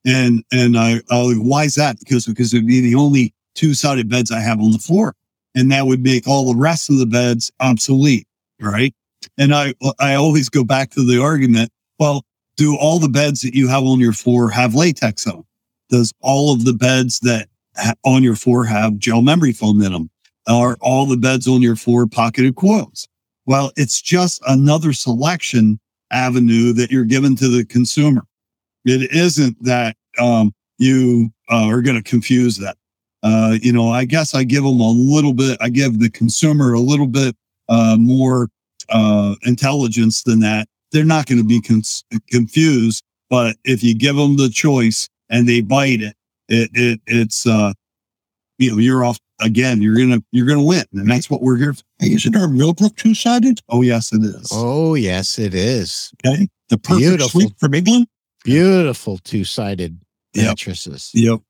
[0.04, 1.98] And and I, I why is that?
[2.00, 5.14] Because because it'd be the only two sided beds I have on the floor,
[5.54, 8.26] and that would make all the rest of the beds obsolete,
[8.60, 8.92] right?
[9.38, 11.70] And I I always go back to the argument.
[12.00, 12.24] Well,
[12.56, 15.44] do all the beds that you have on your floor have latex on?
[15.88, 19.92] Does all of the beds that ha- on your floor have gel memory foam in
[19.92, 20.10] them?
[20.48, 23.08] Are all the beds on your floor pocketed coils.
[23.46, 25.78] Well, it's just another selection
[26.10, 28.22] avenue that you're given to the consumer.
[28.84, 32.76] It isn't that um, you uh, are going to confuse that.
[33.22, 36.72] Uh, you know, I guess I give them a little bit, I give the consumer
[36.72, 37.36] a little bit
[37.68, 38.48] uh, more
[38.88, 40.68] uh, intelligence than that.
[40.90, 41.82] They're not going to be con-
[42.30, 46.16] confused, but if you give them the choice and they bite it,
[46.48, 47.72] it, it it's, uh,
[48.58, 51.74] you know, you're off again, you're gonna you're gonna win, and that's what we're here.
[51.74, 51.82] For.
[51.98, 53.60] Hey, is it our Millbrook two sided?
[53.68, 54.48] Oh yes, it is.
[54.52, 56.12] Oh yes, it is.
[56.24, 57.40] Okay, the perfect Beautiful.
[57.40, 58.06] suite from England.
[58.44, 59.98] Beautiful two sided
[60.34, 60.46] yep.
[60.46, 61.10] mattresses.
[61.14, 61.40] Yep.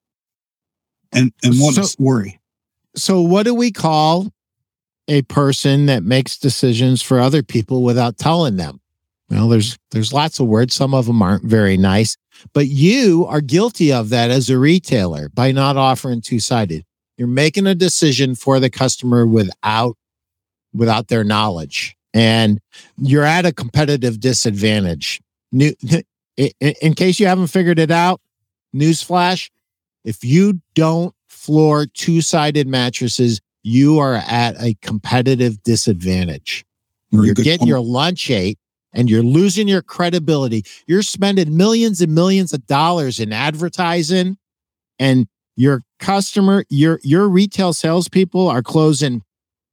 [1.13, 2.41] And and what so, a story.
[2.97, 4.33] So what do we call
[5.09, 8.81] a person that makes decisions for other people without telling them?
[9.31, 10.75] Well, there's there's lots of words.
[10.75, 12.17] Some of them aren't very nice,
[12.53, 16.85] but you are guilty of that as a retailer by not offering two sided.
[17.23, 19.97] You're making a decision for the customer without
[20.75, 22.59] without their knowledge, and
[22.97, 25.21] you're at a competitive disadvantage.
[25.53, 25.73] New,
[26.37, 28.21] in case you haven't figured it out,
[28.75, 29.51] newsflash:
[30.05, 36.65] if you don't floor two sided mattresses, you are at a competitive disadvantage.
[37.13, 37.69] Very you're getting point.
[37.69, 38.59] your lunch ate
[38.93, 40.65] and you're losing your credibility.
[40.89, 44.39] You're spending millions and millions of dollars in advertising,
[44.99, 49.23] and your customer, your your retail salespeople are closing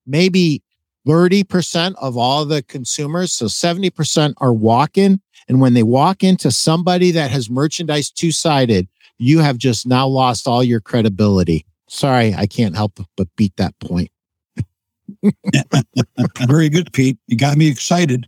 [0.06, 0.62] maybe
[1.08, 3.32] 30% of all the consumers.
[3.32, 5.22] So 70% are walking.
[5.48, 8.88] And when they walk into somebody that has merchandise two-sided,
[9.18, 11.66] you have just now lost all your credibility.
[11.88, 14.12] Sorry, I can't help but beat that point.
[16.48, 17.18] Very good, Pete.
[17.28, 18.28] You got me excited.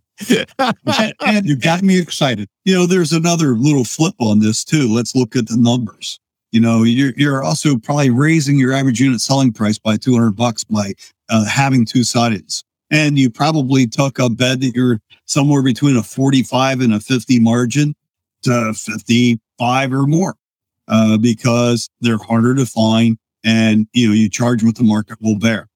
[1.20, 2.48] and you got me excited.
[2.66, 4.92] You know, there's another little flip on this too.
[4.94, 6.20] Let's look at the numbers.
[6.52, 10.64] You know, you're, you're also probably raising your average unit selling price by 200 bucks
[10.64, 10.94] by
[11.30, 12.64] uh, having two sideds.
[12.90, 17.40] And you probably took a bed that you're somewhere between a 45 and a 50
[17.40, 17.96] margin
[18.44, 20.36] to 55 or more
[20.90, 25.38] uh, because they're harder to find and, you know, you charge what the market will
[25.38, 25.68] bear.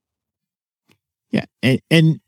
[1.32, 1.46] Yeah.
[1.64, 2.20] And, and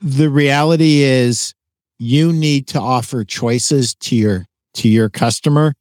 [0.00, 1.54] the reality is
[1.98, 5.72] you need to offer choices to your to your customer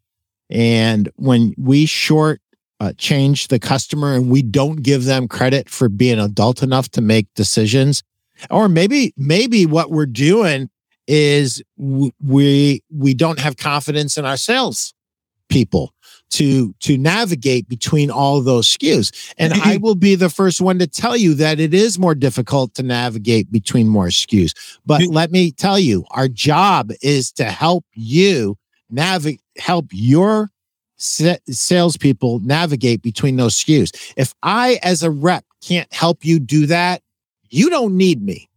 [0.53, 2.39] and when we short
[2.79, 7.01] uh, change the customer and we don't give them credit for being adult enough to
[7.01, 8.03] make decisions
[8.49, 10.69] or maybe maybe what we're doing
[11.07, 14.93] is w- we we don't have confidence in our sales
[15.49, 15.93] people
[16.29, 19.33] to to navigate between all those SKUs.
[19.37, 22.73] And I will be the first one to tell you that it is more difficult
[22.75, 24.53] to navigate between more SKUs.
[24.85, 28.57] But let me tell you, our job is to help you
[28.89, 30.51] navigate, help your
[30.97, 34.13] sa- salespeople navigate between those SKUs.
[34.17, 37.01] If I, as a rep, can't help you do that,
[37.49, 38.49] you don't need me.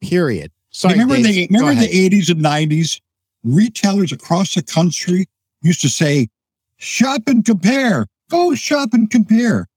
[0.00, 0.50] Period.
[0.70, 3.00] Sorry, remember the remember the 80s and 90s?
[3.44, 5.26] Retailers across the country
[5.62, 6.28] used to say,
[6.76, 8.06] shop and compare.
[8.30, 9.68] Go shop and compare.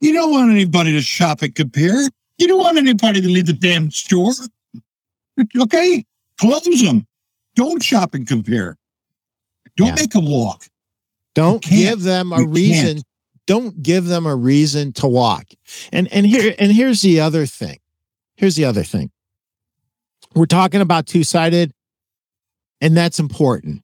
[0.00, 2.08] You don't want anybody to shop and compare.
[2.38, 4.32] You don't want anybody to leave the damn store.
[5.58, 6.04] Okay?
[6.38, 7.06] Close them.
[7.56, 8.76] Don't shop and compare.
[9.78, 9.94] Don't Yeah.
[9.94, 10.68] make them walk.
[11.34, 12.94] Don't give them a You reason.
[12.96, 13.04] can't.
[13.46, 15.46] Don't give them a reason to walk.
[15.90, 17.78] And and here and here's the other thing.
[18.36, 19.10] Here's the other thing.
[20.34, 21.72] We're talking about two-sided,
[22.82, 23.82] and that's important.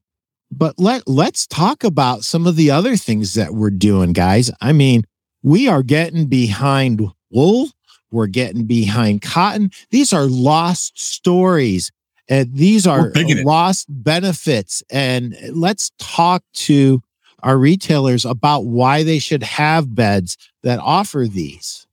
[0.51, 4.51] But let let's talk about some of the other things that we're doing, guys.
[4.61, 5.03] I mean,
[5.41, 7.69] we are getting behind wool.
[8.11, 9.71] We're getting behind cotton.
[9.89, 11.91] These are lost stories.
[12.27, 13.45] And these are We're big in it.
[13.45, 14.81] lost benefits.
[14.89, 17.01] And let's talk to
[17.43, 21.85] our retailers about why they should have beds that offer these.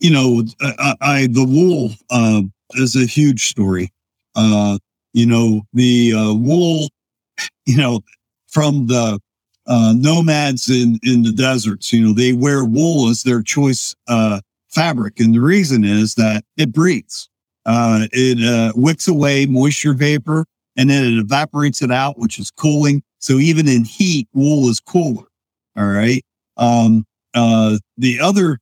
[0.00, 2.42] You know, I, I the wool uh,
[2.74, 3.92] is a huge story.
[4.36, 4.78] Uh,
[5.12, 6.88] you know, the uh, wool,
[7.66, 8.00] you know,
[8.48, 9.18] from the
[9.66, 14.40] uh, nomads in in the deserts, you know, they wear wool as their choice uh,
[14.68, 17.28] fabric, and the reason is that it breathes.
[17.64, 20.46] Uh, it uh, wicks away moisture vapor,
[20.76, 23.02] and then it evaporates it out, which is cooling.
[23.18, 25.26] So even in heat, wool is cooler.
[25.76, 26.24] All right.
[26.56, 28.58] Um, uh, the other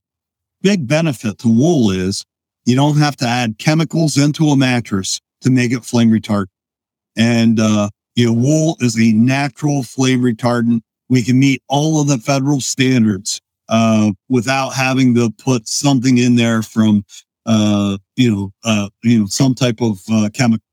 [0.63, 2.25] big benefit to wool is
[2.67, 6.47] you don't have to add chemicals into a mattress to make it flame retardant.
[7.17, 10.83] And, uh, you know, wool is a natural flame retardant.
[11.09, 16.37] We can meet all of the federal standards, uh, without having to put something in
[16.37, 17.05] there from,
[17.47, 20.65] uh, you know, uh, you know, some type of, uh, chemical.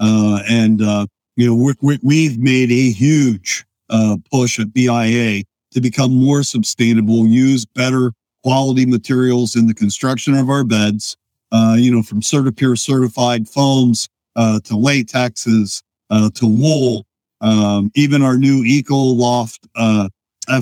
[0.00, 5.44] Uh, and, uh, you know, we we we've made a huge, uh, push at BIA
[5.72, 8.12] to become more sustainable, use better
[8.42, 11.16] quality materials in the construction of our beds,
[11.52, 17.04] uh, you know, from CertiPUR certified foams uh, to latexes uh, to wool,
[17.40, 20.08] um, even our new Eco Loft uh,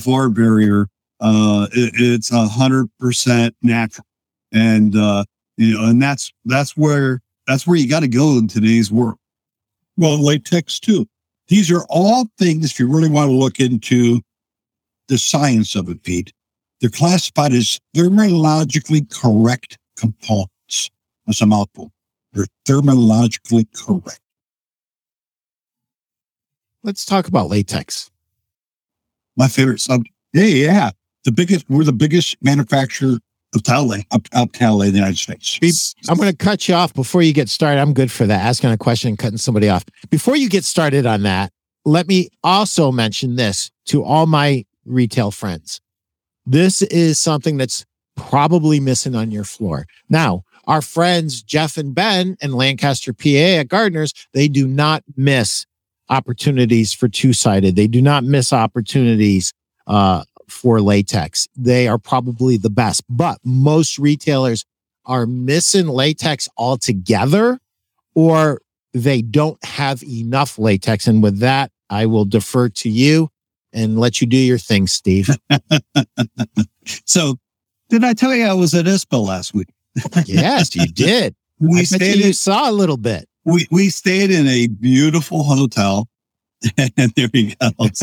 [0.00, 0.88] FR barrier.
[1.20, 4.06] Uh, it, it's a hundred percent natural,
[4.52, 5.24] and uh,
[5.56, 9.18] you know, and that's that's where that's where you got to go in today's world.
[9.96, 11.06] Well, latex too.
[11.48, 14.22] These are all things, if you really want to look into
[15.08, 16.32] the science of it, Pete,
[16.80, 20.90] they're classified as thermologically correct components.
[21.26, 21.92] That's a mouthful.
[22.32, 24.20] They're thermologically correct.
[26.82, 28.10] Let's talk about latex.
[29.36, 30.90] My favorite subject Yeah, yeah.
[31.24, 33.18] The biggest, we're the biggest manufacturer
[33.62, 33.92] towel.
[33.92, 35.94] of, of towel in the United States.
[36.08, 37.80] I'm going to cut you off before you get started.
[37.80, 38.42] I'm good for that.
[38.42, 39.84] Asking a question and cutting somebody off.
[40.10, 41.52] Before you get started on that,
[41.84, 45.80] let me also mention this to all my retail friends.
[46.46, 47.84] This is something that's
[48.16, 49.86] probably missing on your floor.
[50.08, 55.66] Now, our friends Jeff and Ben and Lancaster, PA at Gardner's, they do not miss
[56.08, 57.76] opportunities for two sided.
[57.76, 59.52] They do not miss opportunities
[59.86, 61.48] uh, for latex.
[61.56, 64.64] They are probably the best, but most retailers
[65.06, 67.58] are missing latex altogether
[68.14, 68.60] or
[68.92, 71.06] they don't have enough latex.
[71.06, 73.28] And with that, I will defer to you
[73.72, 75.28] and let you do your thing, Steve.
[77.04, 77.36] so,
[77.90, 79.68] did I tell you I was at ISPA last week?
[80.26, 81.34] yes, you did.
[81.58, 82.16] We I stayed.
[82.16, 83.28] You in, saw a little bit.
[83.44, 86.08] We we stayed in a beautiful hotel.
[87.16, 88.02] there he goes.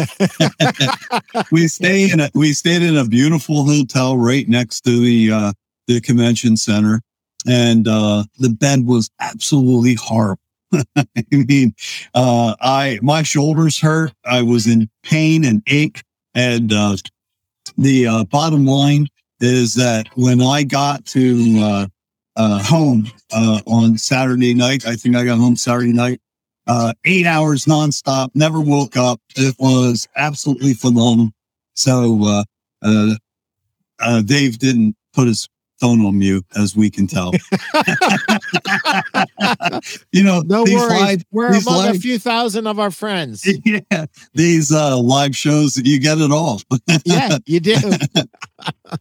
[1.52, 5.54] we stayed in a we stayed in a beautiful hotel right next to the uh,
[5.88, 7.02] the convention center,
[7.48, 10.42] and uh, the bed was absolutely horrible.
[10.96, 11.74] I mean,
[12.14, 14.14] uh, I my shoulders hurt.
[14.26, 16.04] I was in pain and ache,
[16.36, 16.98] and uh,
[17.78, 19.08] the uh, bottom line
[19.40, 21.88] is that when I got to uh,
[22.36, 26.22] uh, home uh, on Saturday night, I think I got home Saturday night,
[26.68, 29.20] uh, eight hours nonstop, never woke up.
[29.36, 31.32] It was absolutely phenomenal.
[31.74, 32.44] So uh,
[32.82, 33.16] uh,
[34.00, 35.48] uh, Dave didn't put his
[35.80, 37.32] phone on mute, as we can tell.
[40.12, 41.02] you know, no these worries.
[41.02, 43.48] Live, We're these among live, a few thousand of our friends.
[43.66, 46.62] Yeah, these uh, live shows, you get it all.
[47.06, 47.76] yeah, you do.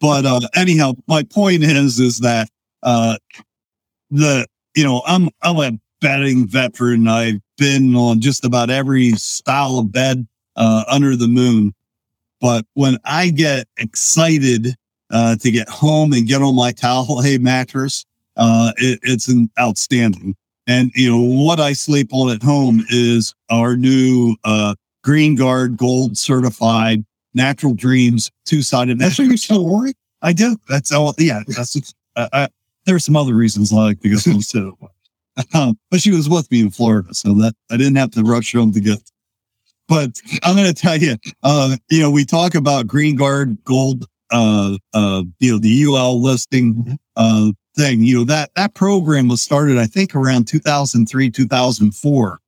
[0.00, 2.48] but uh, anyhow, my point is, is that
[2.82, 3.16] uh,
[4.10, 7.08] the you know I'm I'm a betting veteran.
[7.08, 11.72] I've been on just about every style of bed uh, under the moon.
[12.40, 14.74] But when I get excited
[15.10, 18.04] uh, to get home and get on my Talalay mattress,
[18.36, 20.34] uh, it, it's an outstanding.
[20.66, 26.16] And you know what I sleep on at home is our new uh, Greenguard Gold
[26.16, 27.04] certified
[27.34, 28.98] Natural Dreams two sided.
[28.98, 29.96] That's what you're still worried.
[30.22, 30.56] I do.
[30.68, 31.14] That's all.
[31.18, 31.94] Yeah, that's.
[32.16, 32.48] Uh, I,
[32.86, 34.76] there's some other reasons I like to go too.
[35.54, 38.52] Um, but she was with me in Florida, so that I didn't have to rush
[38.52, 38.98] home to get.
[39.88, 44.76] But I'm going to tell you, uh, you know, we talk about Greenguard Gold, uh,
[44.94, 46.94] uh, you know, the UL listing mm-hmm.
[47.16, 48.02] uh, thing.
[48.02, 52.40] You know that that program was started, I think, around 2003, 2004,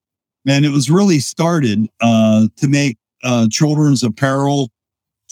[0.47, 4.71] and it was really started uh, to make uh, children's apparel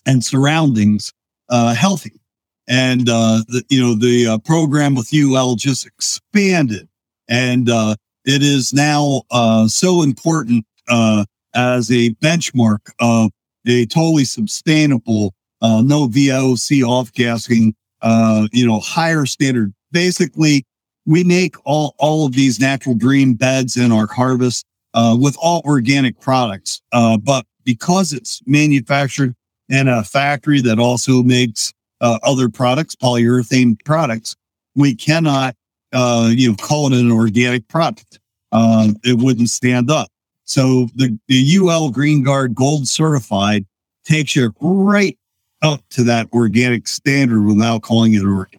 [0.07, 1.12] and surroundings
[1.48, 2.20] uh, healthy.
[2.68, 6.88] And uh, the, you know the uh, program with UL just expanded
[7.31, 11.24] and uh, it is now uh, so important uh,
[11.55, 13.31] as a benchmark of
[13.66, 19.72] a totally sustainable, uh, no VOC off gassing, uh, you know, higher standard.
[19.93, 20.64] Basically,
[21.07, 25.62] we make all, all of these natural dream beds in our harvest uh, with all
[25.64, 26.83] organic products.
[26.93, 29.35] but because it's manufactured
[29.68, 34.35] in a factory that also makes other products, polyurethane products,
[34.74, 35.55] we cannot
[35.93, 38.18] uh, you know, call it an organic product.
[38.53, 40.09] Um, it wouldn't stand up.
[40.45, 43.64] So the, the UL Greenguard Gold Certified
[44.05, 45.16] takes you right
[45.62, 48.59] up to that organic standard without calling it organic.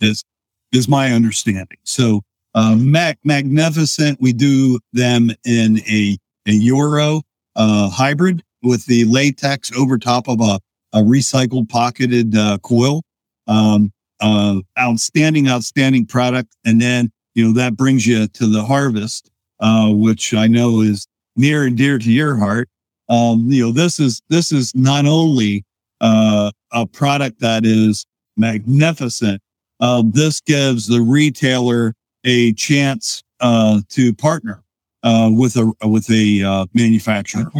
[0.00, 0.24] Is
[0.72, 1.78] is my understanding.
[1.84, 2.22] So
[2.54, 4.20] uh, mag- magnificent.
[4.20, 7.22] We do them in a a Euro
[7.54, 10.60] uh, hybrid with the latex over top of a,
[10.92, 13.02] a recycled pocketed uh, coil.
[13.46, 16.56] Um, uh, outstanding, outstanding product.
[16.64, 21.06] And then, you know, that brings you to the harvest, uh, which I know is
[21.36, 22.68] near and dear to your heart.
[23.08, 25.64] Um, you know, this is, this is not only,
[26.00, 28.04] uh, a product that is
[28.36, 29.40] magnificent.
[29.80, 31.94] Uh, this gives the retailer
[32.24, 34.62] a chance, uh, to partner,
[35.02, 37.50] uh, with a, with a, uh, manufacturer.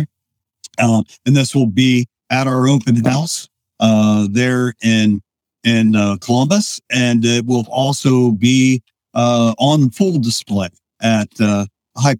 [0.78, 3.48] Um, and this will be at our open house,
[3.78, 5.22] uh, there in
[5.66, 8.82] in uh, Columbus, and it will also be
[9.14, 10.68] uh, on full display
[11.02, 12.16] at uh, High.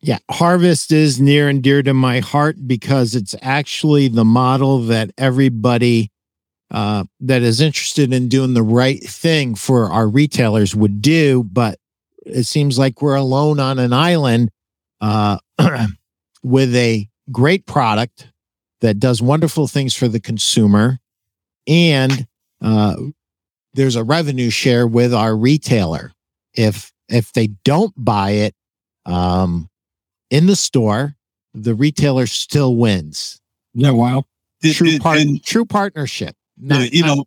[0.00, 5.12] Yeah, Harvest is near and dear to my heart because it's actually the model that
[5.16, 6.10] everybody
[6.72, 11.44] uh, that is interested in doing the right thing for our retailers would do.
[11.44, 11.78] But
[12.26, 14.50] it seems like we're alone on an island
[15.00, 15.38] uh,
[16.42, 18.28] with a great product
[18.80, 20.98] that does wonderful things for the consumer
[21.66, 22.26] and
[22.60, 22.96] uh,
[23.74, 26.12] there's a revenue share with our retailer.
[26.54, 28.54] If if they don't buy it
[29.06, 29.68] um,
[30.30, 31.16] in the store,
[31.54, 33.40] the retailer still wins.
[33.74, 34.24] Yeah, wow.
[34.62, 36.36] True, part, and, true partnership.
[36.56, 37.24] Not, you know,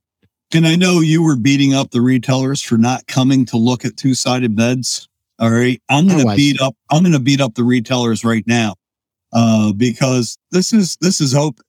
[0.54, 3.98] and I know you were beating up the retailers for not coming to look at
[3.98, 5.10] two sided beds.
[5.38, 6.76] All right, I'm going to beat up.
[6.90, 8.76] I'm going to beat up the retailers right now
[9.34, 11.64] uh, because this is this is open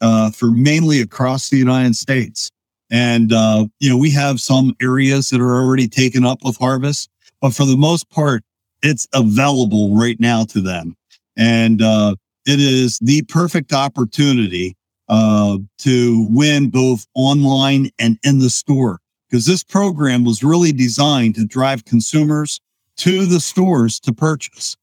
[0.00, 2.50] uh, for mainly across the United States.
[2.90, 7.10] And, uh, you know, we have some areas that are already taken up with harvest,
[7.40, 8.42] but for the most part,
[8.82, 10.96] it's available right now to them.
[11.36, 14.76] And uh, it is the perfect opportunity
[15.08, 19.00] uh, to win both online and in the store.
[19.28, 22.60] Because this program was really designed to drive consumers
[22.96, 24.74] to the stores to purchase.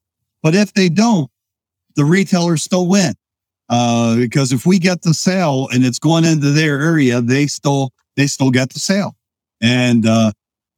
[0.44, 1.32] But if they don't,
[1.96, 3.16] the retailers still win.
[3.70, 7.92] Uh, because if we get the sale and it's going into their area, they still
[8.16, 9.16] they still get the sale.
[9.62, 10.32] And uh,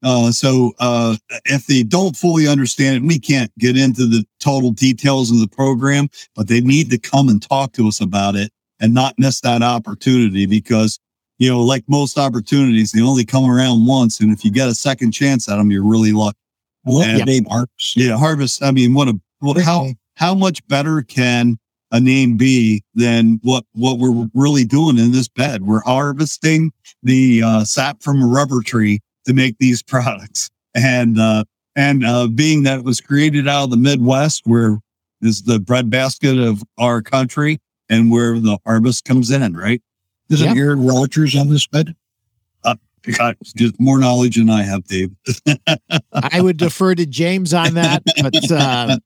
[0.03, 4.71] uh, so uh, if they don't fully understand it, we can't get into the total
[4.71, 8.51] details of the program, but they need to come and talk to us about it
[8.79, 10.99] and not miss that opportunity because
[11.39, 14.73] you know, like most opportunities, they only come around once, and if you get a
[14.73, 16.37] second chance at them, you're really lucky.
[16.83, 17.93] Well, And- name Harps.
[17.95, 18.63] Yeah, harvest.
[18.63, 21.59] I mean, what a what, how how much better can
[21.91, 25.63] a name be than what what we're really doing in this bed?
[25.63, 26.71] We're harvesting
[27.03, 31.43] the uh, sap from a rubber tree to make these products, and uh,
[31.75, 34.79] and uh, being that it was created out of the Midwest, where
[35.21, 37.59] is the breadbasket of our country,
[37.89, 39.81] and where the harvest comes in, right?
[40.29, 40.61] Isn't Yeah.
[40.61, 41.95] Aaron Rodgers on this bed?
[43.15, 45.11] God, just more knowledge than I have, Dave.
[46.13, 48.03] I would defer to James on that.
[48.21, 48.97] But uh,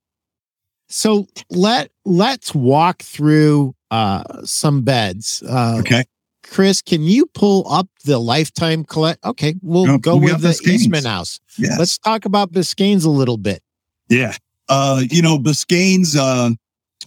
[0.91, 5.43] so let let's walk through uh, some beds.
[5.47, 6.03] Uh, Okay.
[6.43, 9.23] Chris, can you pull up the lifetime collect?
[9.23, 10.67] Okay, we'll No, go with the Biscaynes.
[10.67, 11.39] Eastman House.
[11.57, 11.79] Yes.
[11.79, 13.63] Let's talk about Biscayne's a little bit.
[14.09, 14.33] Yeah.
[14.67, 16.49] Uh, you know, Biscayne's, uh,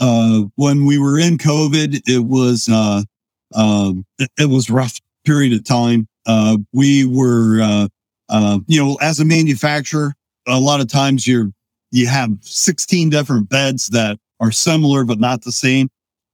[0.00, 3.02] uh, when we were in COVID, it was, uh,
[3.54, 6.08] um, it, it was rough period of time.
[6.26, 7.88] Uh, we were, uh,
[8.30, 10.14] uh, you know, as a manufacturer,
[10.46, 11.50] a lot of times you're,
[11.94, 15.88] you have 16 different beds that are similar, but not the same.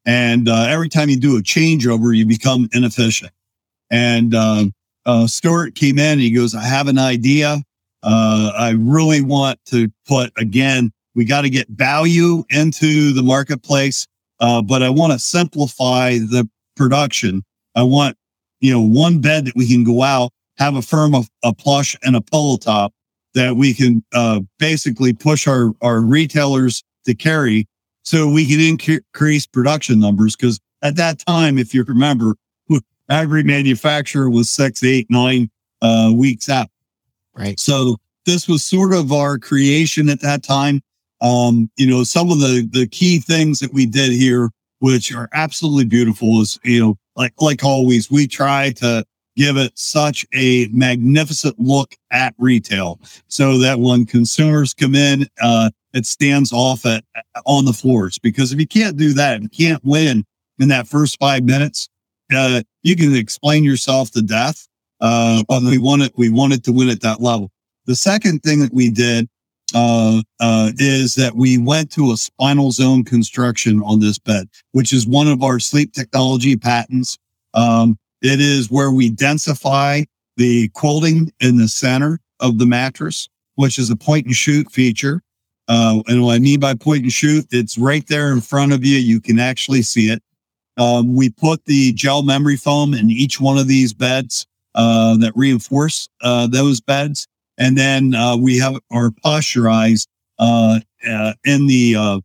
[0.07, 3.31] And, uh, every time you do a changeover, you become inefficient.
[3.91, 4.67] And, uh,
[5.05, 7.63] uh, Stuart came in and he goes, I have an idea.
[8.03, 14.07] Uh, I really want to put again, we got to get value into the marketplace.
[14.41, 17.43] Uh, but I want to simplify the production.
[17.75, 18.17] I want,
[18.61, 21.97] you know, one bed that we can go out, have a firm of a plush
[22.03, 22.95] and a pillow top
[23.35, 27.67] that we can, uh, basically push our, our retailers to carry
[28.03, 30.37] so we can increase production numbers.
[30.37, 32.37] Cause at that time, if you remember,
[33.11, 35.51] every manufacturer was six, eight, nine,
[35.83, 36.69] uh, weeks out.
[37.35, 37.59] Right.
[37.59, 40.83] So this was sort of our creation at that time.
[41.21, 45.29] Um, you know, some of the the key things that we did here, which are
[45.33, 49.05] absolutely beautiful, is you know, like like always, we try to
[49.41, 55.71] give it such a magnificent look at retail, so that when consumers come in, uh,
[55.95, 57.03] it stands off at
[57.47, 58.19] on the floors.
[58.19, 60.25] Because if you can't do that, if you can't win
[60.59, 61.89] in that first five minutes,
[62.35, 64.69] uh, you can explain yourself to death.
[65.01, 67.51] Uh, but we wanted, we wanted to win at that level.
[67.87, 69.27] The second thing that we did,
[69.75, 74.93] uh, uh, is that we went to a spinal zone construction on this bed, which
[74.93, 77.17] is one of our sleep technology patents.
[77.55, 80.05] Um, it is where we densify
[80.37, 85.23] the quilting in the center of the mattress, which is a point and shoot feature.
[85.69, 88.85] Uh, and what I mean by point and shoot, it's right there in front of
[88.85, 88.99] you.
[88.99, 90.23] You can actually see it.
[90.77, 95.33] Um, we put the gel memory foam in each one of these beds uh, that
[95.37, 97.27] reinforce uh, those beds,
[97.59, 100.07] and then uh, we have our posturized
[100.39, 102.23] uh, uh, in the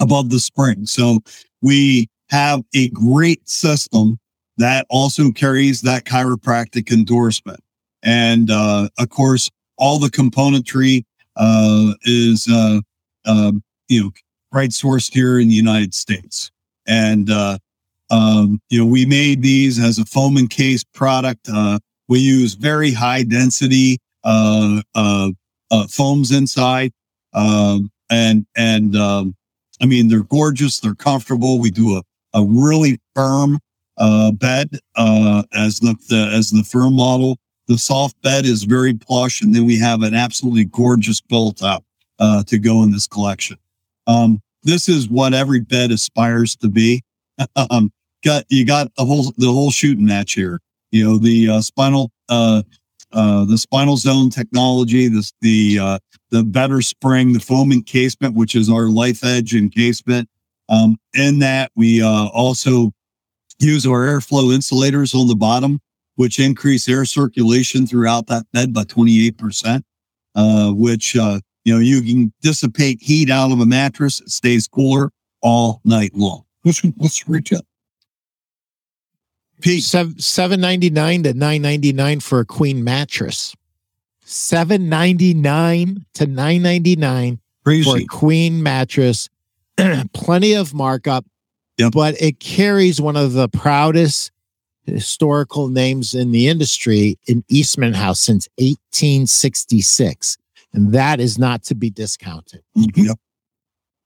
[0.00, 0.86] above the spring.
[0.86, 1.20] So
[1.62, 4.18] we have a great system
[4.58, 7.60] that also carries that chiropractic endorsement,
[8.02, 11.04] and uh, of course, all the componentry
[11.36, 12.80] uh, is uh,
[13.26, 14.10] um, you know
[14.52, 16.50] right sourced here in the United States,
[16.86, 17.58] and uh,
[18.10, 21.48] um, you know, we made these as a foam encased product.
[21.52, 21.78] Uh,
[22.08, 25.30] we use very high density uh, uh,
[25.70, 26.92] uh, foams inside,
[27.34, 29.36] um, and and um,
[29.82, 30.80] I mean they're gorgeous.
[30.80, 31.58] They're comfortable.
[31.58, 32.02] We do a
[32.34, 33.58] a really firm
[33.98, 37.38] uh, bed uh, as the, the as the firm model.
[37.66, 41.84] The soft bed is very plush, and then we have an absolutely gorgeous built up
[42.18, 43.58] uh, to go in this collection.
[44.06, 47.02] Um, this is what every bed aspires to be.
[47.70, 47.92] um,
[48.24, 50.60] got you got the whole the whole shooting match here.
[50.90, 52.62] You know the uh, spinal uh,
[53.12, 58.70] uh, the spinal zone technology, this the the better spring, the foam encasement, which is
[58.70, 60.28] our life edge encasement.
[60.68, 62.92] Um, in that we uh, also
[63.58, 65.80] use our airflow insulators on the bottom,
[66.16, 69.84] which increase air circulation throughout that bed by twenty eight percent.
[70.34, 74.68] Uh, which uh, you know you can dissipate heat out of a mattress; it stays
[74.68, 75.10] cooler
[75.42, 76.44] all night long.
[76.62, 77.62] What's what's retail?
[79.60, 83.54] Pete, Seven ninety nine to nine ninety nine for a queen mattress.
[84.20, 89.28] Seven ninety nine to nine ninety nine for a queen mattress.
[90.12, 91.24] Plenty of markup.
[91.78, 91.92] Yep.
[91.92, 94.32] but it carries one of the proudest
[94.84, 100.36] historical names in the industry in Eastman House since 1866.
[100.72, 102.62] And that is not to be discounted.
[102.74, 103.16] Yep.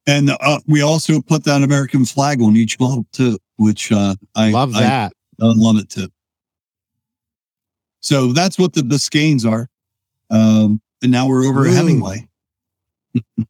[0.06, 4.50] And uh, we also put that American flag on each bottle too, which uh, I
[4.50, 5.12] Love I, that.
[5.40, 6.08] uh, love it too.
[8.00, 9.68] So that's what the Biscaynes are.
[10.30, 11.74] Um, and now we're over at Ooh.
[11.74, 12.28] Hemingway.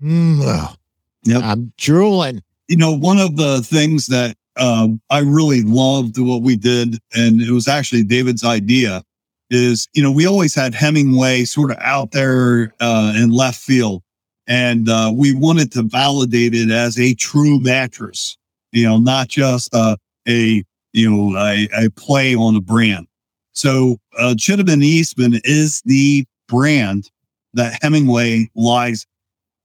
[0.00, 0.76] Mm.
[1.24, 1.42] Yep.
[1.42, 2.40] I'm drooling.
[2.68, 7.40] You know, one of the things that um, I really loved what we did, and
[7.40, 9.02] it was actually David's idea,
[9.50, 14.02] is you know we always had Hemingway sort of out there uh, in left field,
[14.46, 18.36] and uh, we wanted to validate it as a true mattress.
[18.72, 19.96] You know, not just uh,
[20.28, 20.62] a
[20.92, 23.06] you know a, a play on a brand.
[23.52, 27.10] So uh, Chittenden Eastman is the brand
[27.54, 29.06] that Hemingway lies,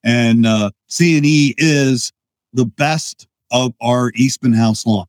[0.03, 2.11] and uh, C and E is
[2.53, 5.05] the best of our Eastman House lawn.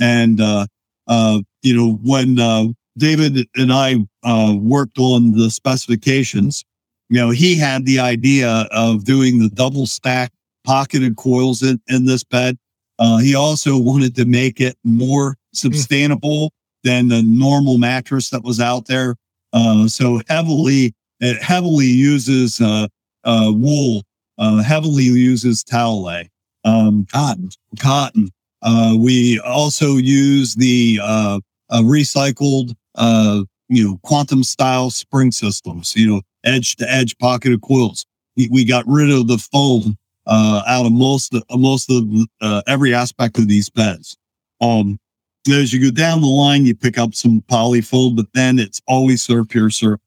[0.00, 0.66] And, uh,
[1.06, 2.66] uh, you know, when, uh,
[2.96, 6.64] David and I, uh, worked on the specifications,
[7.08, 10.32] you know, he had the idea of doing the double stack
[10.64, 12.56] pocketed coils in, in this bed.
[12.98, 16.52] Uh, he also wanted to make it more sustainable
[16.84, 19.16] than the normal mattress that was out there.
[19.52, 22.86] Uh, so heavily, it heavily uses, uh,
[23.24, 24.02] uh, wool,
[24.38, 26.02] uh, heavily uses towel
[26.64, 28.30] um, cotton, cotton.
[28.62, 31.38] Uh, we also use the uh,
[31.82, 35.94] recycled, uh, you know, quantum style spring systems.
[35.96, 38.06] You know, edge to edge pocketed coils.
[38.36, 39.96] We, we got rid of the foam
[40.26, 42.04] uh, out of most of, most of
[42.40, 44.16] uh, every aspect of these beds.
[44.60, 44.98] Um,
[45.50, 49.22] as you go down the line, you pick up some polyfoam, but then it's always
[49.22, 50.00] surf surf.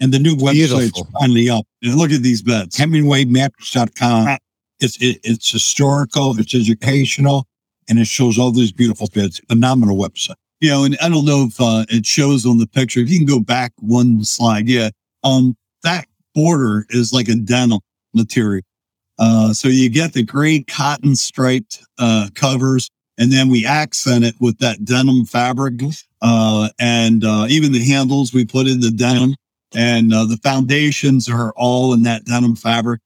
[0.00, 1.08] And the new website's Beautiful.
[1.18, 1.66] finally up.
[1.82, 2.76] And look at these beds.
[2.76, 4.38] HemingwayMattress.com.
[4.80, 7.46] It's it, it's historical, it's educational,
[7.88, 9.40] and it shows all these beautiful beds.
[9.48, 10.36] Phenomenal website.
[10.60, 13.00] you know, and I don't know if uh, it shows on the picture.
[13.00, 14.90] If you can go back one slide, yeah.
[15.24, 17.80] Um, that border is like a denim
[18.14, 18.62] material.
[19.18, 22.88] Uh, so you get the gray cotton striped uh, covers,
[23.18, 25.80] and then we accent it with that denim fabric.
[26.22, 29.34] Uh, and uh, even the handles we put in the denim,
[29.74, 33.00] and uh, the foundations are all in that denim fabric.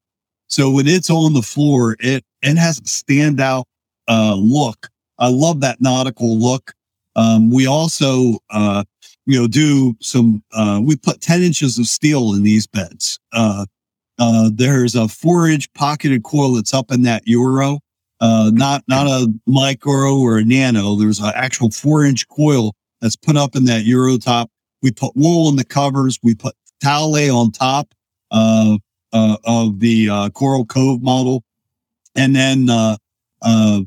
[0.47, 3.65] So when it's on the floor, it it has a standout
[4.09, 4.89] uh, look.
[5.19, 6.73] I love that nautical look.
[7.15, 8.85] Um, we also, uh,
[9.27, 13.19] you know, do some, uh, we put 10 inches of steel in these beds.
[13.33, 13.67] Uh,
[14.19, 17.79] uh, there's a four inch pocketed coil that's up in that Euro,
[18.21, 20.97] not, not a micro or a nano.
[20.97, 24.51] There's an actual four inch coil that's put up in that Euro top.
[24.83, 26.19] We put wool in the covers.
[26.23, 27.95] We put towel on top,
[28.31, 28.79] uh,
[29.13, 31.45] uh, of the, uh, Coral Cove model.
[32.15, 32.97] And then, uh,
[33.41, 33.83] uh,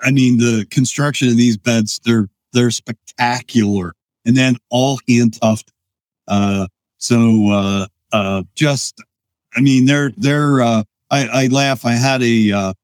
[0.00, 3.94] I mean, the construction of these beds, they're, they're spectacular.
[4.24, 5.72] And then all hand tufted.
[6.26, 6.66] Uh,
[6.98, 7.86] so,
[8.54, 9.00] just,
[9.54, 11.84] I mean, they're, they're, I, I laugh.
[11.84, 12.74] I had a,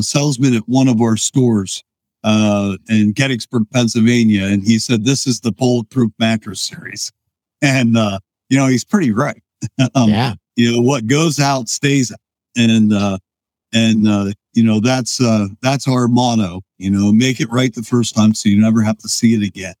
[0.00, 1.84] salesman at one of our stores,
[2.24, 4.44] uh, in Gettysburg, Pennsylvania.
[4.44, 7.12] And he said, this is the bulletproof mattress series.
[7.62, 9.42] And, uh, you know, he's pretty right.
[9.94, 10.34] um, yeah.
[10.56, 12.18] you know what goes out stays out.
[12.56, 13.18] and uh
[13.74, 17.82] and uh you know that's uh that's our motto you know make it right the
[17.82, 19.74] first time so you never have to see it again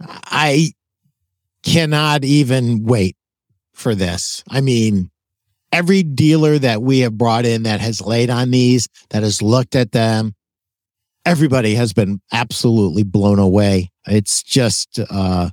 [0.00, 0.72] I
[1.62, 3.16] cannot even wait
[3.72, 4.44] for this.
[4.48, 5.10] I mean,
[5.76, 9.76] every dealer that we have brought in that has laid on these, that has looked
[9.76, 10.34] at them,
[11.26, 13.90] everybody has been absolutely blown away.
[14.06, 15.50] It's just, uh,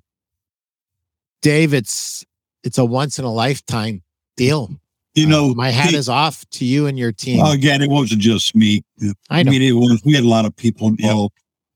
[1.42, 2.24] Dave, it's,
[2.64, 4.02] it's a once in a lifetime
[4.38, 4.72] deal.
[5.14, 7.40] you Uh, know my hat he- is off to you and your team.
[7.40, 8.82] Well, again, it wasn't just me.
[9.30, 11.34] I I mean, it was, we had a lot of people involved.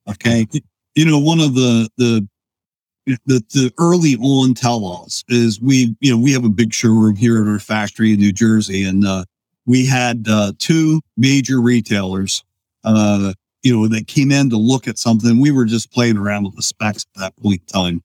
[0.09, 0.47] Okay.
[0.95, 2.25] you know one of the the
[3.25, 7.41] the, the early on tell-alls is we you know we have a big showroom here
[7.41, 9.23] at our factory in new jersey and uh
[9.65, 12.43] we had uh two major retailers
[12.83, 13.33] uh
[13.67, 15.41] you know that came in to look at something.
[15.41, 18.03] We were just playing around with the specs at that point in time.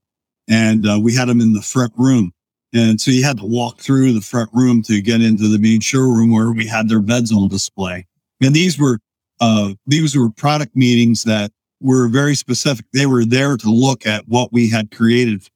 [0.48, 2.32] And uh, we had them in the front room.
[2.74, 5.80] And so you had to walk through the front room to get into the main
[5.80, 8.07] showroom where we had their beds on display.
[8.42, 8.98] And these were
[9.40, 11.53] uh these were product meetings that
[11.83, 12.87] were very specific.
[12.93, 15.49] They were there to look at what we had created.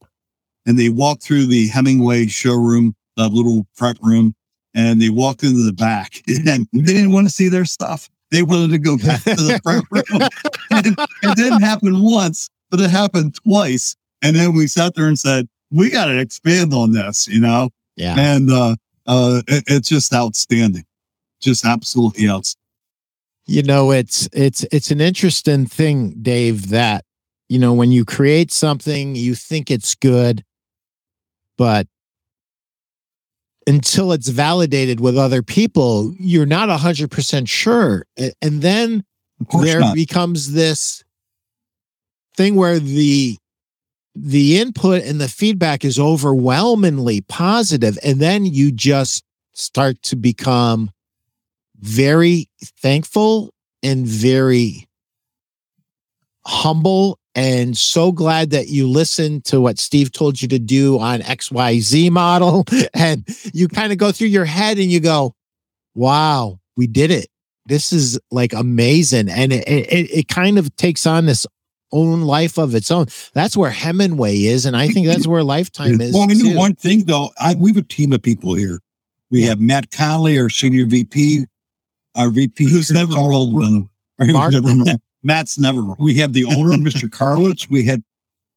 [0.66, 4.34] And they walked through the Hemingway showroom, that little front room,
[4.74, 6.22] and they walked into the back.
[6.28, 8.10] And they didn't want to see their stuff.
[8.32, 10.28] They wanted to go back to the front room.
[10.70, 13.94] and it didn't happen once, but it happened twice.
[14.22, 17.70] And then we sat there and said, we got to expand on this, you know?
[17.96, 18.16] yeah.
[18.18, 18.74] And uh,
[19.06, 20.84] uh, it- it's just outstanding.
[21.40, 22.56] just absolutely else.
[23.46, 27.04] You know, it's it's it's an interesting thing, Dave, that
[27.48, 30.44] you know, when you create something, you think it's good,
[31.56, 31.86] but
[33.66, 38.06] until it's validated with other people, you're not 100% sure.
[38.16, 39.04] And then
[39.60, 39.94] there not.
[39.94, 41.04] becomes this
[42.36, 43.36] thing where the
[44.18, 49.22] the input and the feedback is overwhelmingly positive and then you just
[49.52, 50.90] start to become
[51.80, 52.48] very
[52.80, 53.52] thankful
[53.82, 54.88] and very
[56.46, 61.20] humble and so glad that you listened to what Steve told you to do on
[61.20, 62.64] XYZ model.
[62.94, 65.34] And you kind of go through your head and you go,
[65.94, 67.28] wow, we did it.
[67.66, 69.28] This is like amazing.
[69.28, 71.46] And it, it, it kind of takes on this
[71.92, 73.06] own life of its own.
[73.34, 74.64] That's where Hemingway is.
[74.64, 76.14] And I think that's where Lifetime is.
[76.14, 77.30] Well, I know one thing though.
[77.38, 78.80] I, we have a team of people here.
[79.30, 81.46] We have Matt Conley, our senior VP,
[82.16, 83.54] our VP, who's never rolled.
[84.18, 84.54] Mark,
[85.22, 85.82] Matt's never.
[85.98, 87.08] We have the owner, Mr.
[87.08, 87.68] Carlitz.
[87.68, 88.02] We had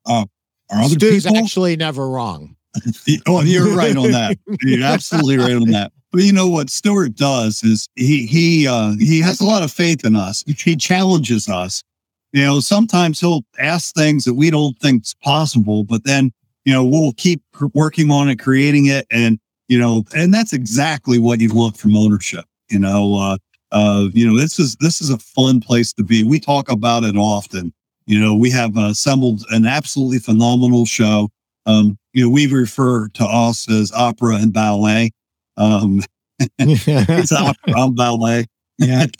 [0.05, 0.25] uh,
[0.71, 1.37] our other Stu's people.
[1.37, 2.55] actually never wrong.
[3.27, 4.37] oh, you're right on that.
[4.61, 5.91] You're absolutely right on that.
[6.11, 9.71] But you know what Stuart does is he he uh, he has a lot of
[9.71, 10.43] faith in us.
[10.47, 11.83] He challenges us.
[12.31, 16.31] You know, sometimes he'll ask things that we don't think's possible, but then
[16.65, 17.41] you know we'll keep
[17.73, 21.95] working on it, creating it, and you know, and that's exactly what you look from
[21.95, 22.45] ownership.
[22.69, 23.37] You know, uh,
[23.71, 26.23] uh, you know, this is this is a fun place to be.
[26.23, 27.73] We talk about it often.
[28.05, 31.29] You know, we have assembled an absolutely phenomenal show.
[31.65, 35.11] Um, you know, we refer to us as opera and ballet.
[35.57, 36.01] Um,
[36.57, 38.45] it's opera and ballet.
[38.79, 39.07] Yeah,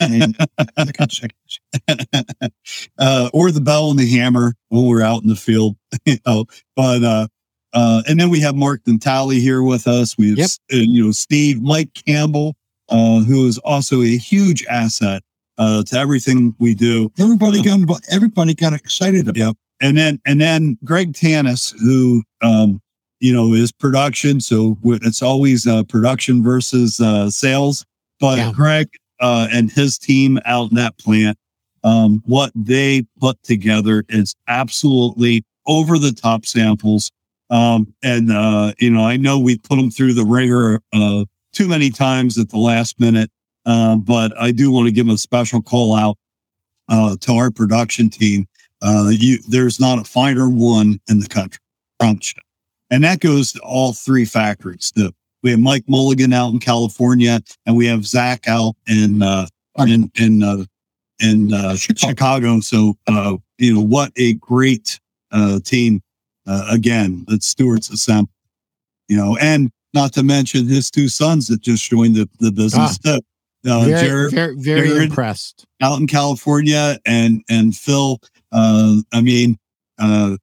[2.98, 5.76] uh, or the bell and the hammer when we're out in the field.
[6.06, 7.28] You know, but uh,
[7.72, 10.16] uh, and then we have Mark and Dentali here with us.
[10.18, 10.50] We have, yep.
[10.72, 12.56] uh, you know, Steve, Mike Campbell,
[12.90, 15.22] uh, who is also a huge asset
[15.58, 17.10] uh, to everything we do.
[17.18, 17.80] Everybody got
[18.10, 19.36] everybody got excited about.
[19.36, 19.88] Yeah.
[19.88, 22.80] And then and then Greg Tanis, who um,
[23.20, 27.84] you know is production, so it's always uh, production versus uh, sales.
[28.18, 28.52] But yeah.
[28.52, 28.88] Greg
[29.20, 31.38] uh, and his team out in that plant,
[31.84, 37.10] um, what they put together is absolutely over the top samples.
[37.50, 41.68] Um, and uh, you know, I know we put them through the ringer uh, too
[41.68, 43.30] many times at the last minute.
[43.66, 46.16] Uh, but I do want to give a special call out
[46.88, 48.46] uh, to our production team.
[48.82, 51.60] Uh, you, there's not a finer one in the country,
[51.98, 52.42] promise you.
[52.90, 54.92] And that goes to all three factories.
[54.96, 59.46] The, we have Mike Mulligan out in California, and we have Zach out in uh,
[59.78, 60.64] in in uh,
[61.20, 62.60] in uh, Chicago.
[62.60, 62.94] So
[63.58, 64.98] you know what a great
[65.64, 66.02] team
[66.46, 68.34] again that Stuart's assembled.
[69.08, 72.98] You know, and not to mention his two sons that just joined the, the business.
[73.06, 73.18] Ah,
[73.66, 75.66] uh, very, Jared, very, very Jared impressed.
[75.82, 78.18] Out in California and and Phil.
[78.52, 79.58] Uh, I mean,
[79.98, 80.36] uh,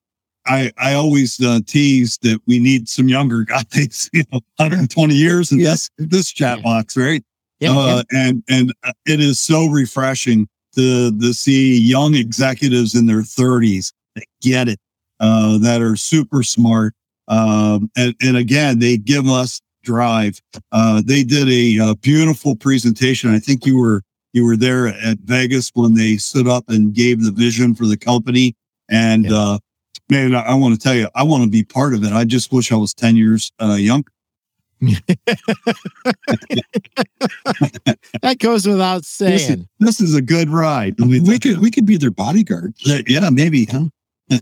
[0.46, 3.44] I I always uh, tease that we need some younger
[3.74, 4.10] guys.
[4.14, 5.90] You know, 120 years in yes.
[5.98, 7.24] this this chat box, right?
[7.60, 8.28] Yeah, uh, yeah.
[8.28, 13.92] And and uh, it is so refreshing to to see young executives in their 30s
[14.16, 14.80] that get it,
[15.20, 16.94] uh, that are super smart,
[17.28, 20.42] um, and, and again, they give us drive.
[20.72, 23.34] Uh, they did a, a, beautiful presentation.
[23.34, 24.04] I think you were
[24.34, 27.98] you were there at Vegas when they stood up and gave the vision for the
[27.98, 28.56] company.
[28.90, 29.38] And yeah.
[29.38, 29.58] uh,
[30.10, 32.12] man, I, I want to tell you, I want to be part of it.
[32.12, 34.12] I just wish I was ten years uh, younger.
[38.22, 39.32] that goes without saying.
[39.32, 40.96] This is, this is, a good ride.
[41.02, 42.76] I mean, we could we could be their bodyguard.
[42.80, 43.86] Yeah, maybe, huh?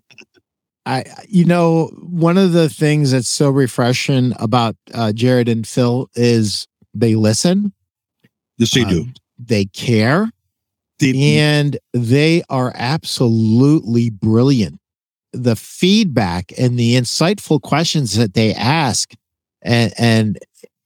[0.85, 6.09] I, you know, one of the things that's so refreshing about uh, Jared and Phil
[6.13, 7.73] is they listen.
[8.57, 9.07] Yes, they uh, do.
[9.39, 10.29] They care.
[11.01, 14.79] and they are absolutely brilliant.
[15.33, 19.11] The feedback and the insightful questions that they ask,
[19.61, 20.39] and, and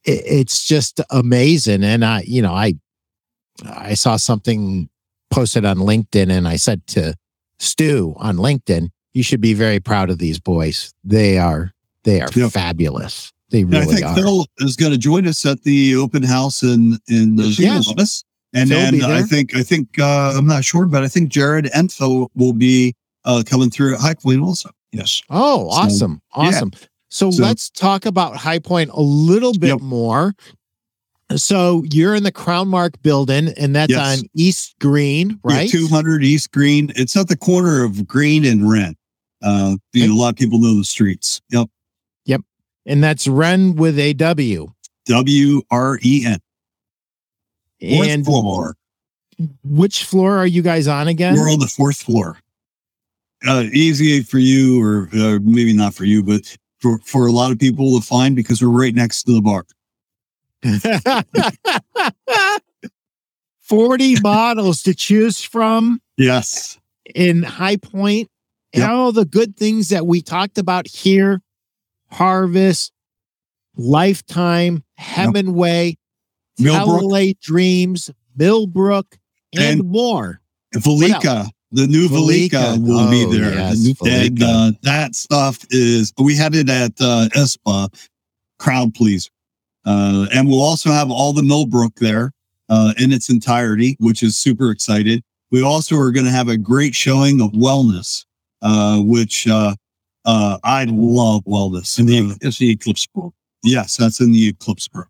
[0.04, 1.84] it's just amazing.
[1.84, 2.74] And I, you know, I,
[3.66, 4.90] I saw something
[5.30, 7.14] posted on LinkedIn, and I said to
[7.60, 10.94] Stu on LinkedIn, you should be very proud of these boys.
[11.04, 12.52] They are they are yep.
[12.52, 13.32] fabulous.
[13.50, 14.16] They really I think are.
[14.16, 18.24] Phil is going to join us at the open house in in the yes.
[18.54, 21.70] And Phil then I think I think uh, I'm not sure, but I think Jared
[21.74, 22.96] and Phil will be
[23.26, 24.70] uh, coming through at High Point also.
[24.92, 25.22] Yes.
[25.30, 26.72] Oh, awesome, so, awesome.
[26.74, 26.80] Yeah.
[27.12, 29.82] So, so, let's talk about High Point a little bit yep.
[29.82, 30.34] more.
[31.36, 34.20] So you're in the Crown Mark building, and that's yes.
[34.20, 35.72] on East Green, right?
[35.72, 36.92] Yeah, 200 East Green.
[36.96, 38.96] It's at the corner of Green and Wren.
[39.42, 41.42] Uh, you know, a lot of people know the streets.
[41.50, 41.68] Yep.
[42.26, 42.42] Yep.
[42.86, 44.68] And that's Wren with a W.
[45.06, 46.40] W R E N.
[47.82, 48.76] Fourth and floor.
[49.64, 51.36] which floor are you guys on again?
[51.36, 52.38] We're on the fourth floor.
[53.48, 57.52] Uh, easy for you, or uh, maybe not for you, but for, for a lot
[57.52, 59.66] of people to find because we're right next to the bar.
[63.62, 66.80] 40 models to choose from Yes.
[67.16, 68.30] in High Point
[68.74, 71.42] and all the good things that we talked about here
[72.12, 72.92] Harvest,
[73.76, 75.98] Lifetime, Hemingway,
[76.60, 79.18] Millbrook LA Dreams, Millbrook,
[79.54, 80.42] and, And- more.
[80.76, 83.54] Velika, the new Valika, will be Oh, there.
[83.54, 87.90] yes, The new- and uh, that stuff is, we had it at uh, ISPA,
[88.60, 89.30] crowd pleaser.
[89.86, 92.34] Uh, and we'll also have all the Millbrook there
[92.70, 95.24] uh, in its entirety, which is super excited.
[95.50, 98.26] We also are going to have a great showing of wellness,
[98.62, 99.76] uh, which uh,
[100.26, 101.98] uh, I love wellness.
[102.00, 103.34] And the, it's the Eclipse Pro.
[103.64, 105.04] Yes, that's in the Eclipse Pro.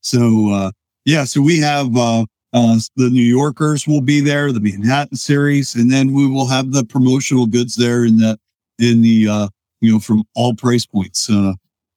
[0.00, 0.70] So uh
[1.04, 5.74] yeah, so we have uh uh the New Yorkers will be there, the Manhattan series,
[5.74, 8.38] and then we will have the promotional goods there in the
[8.78, 9.48] in the uh
[9.80, 11.54] you know from all price points uh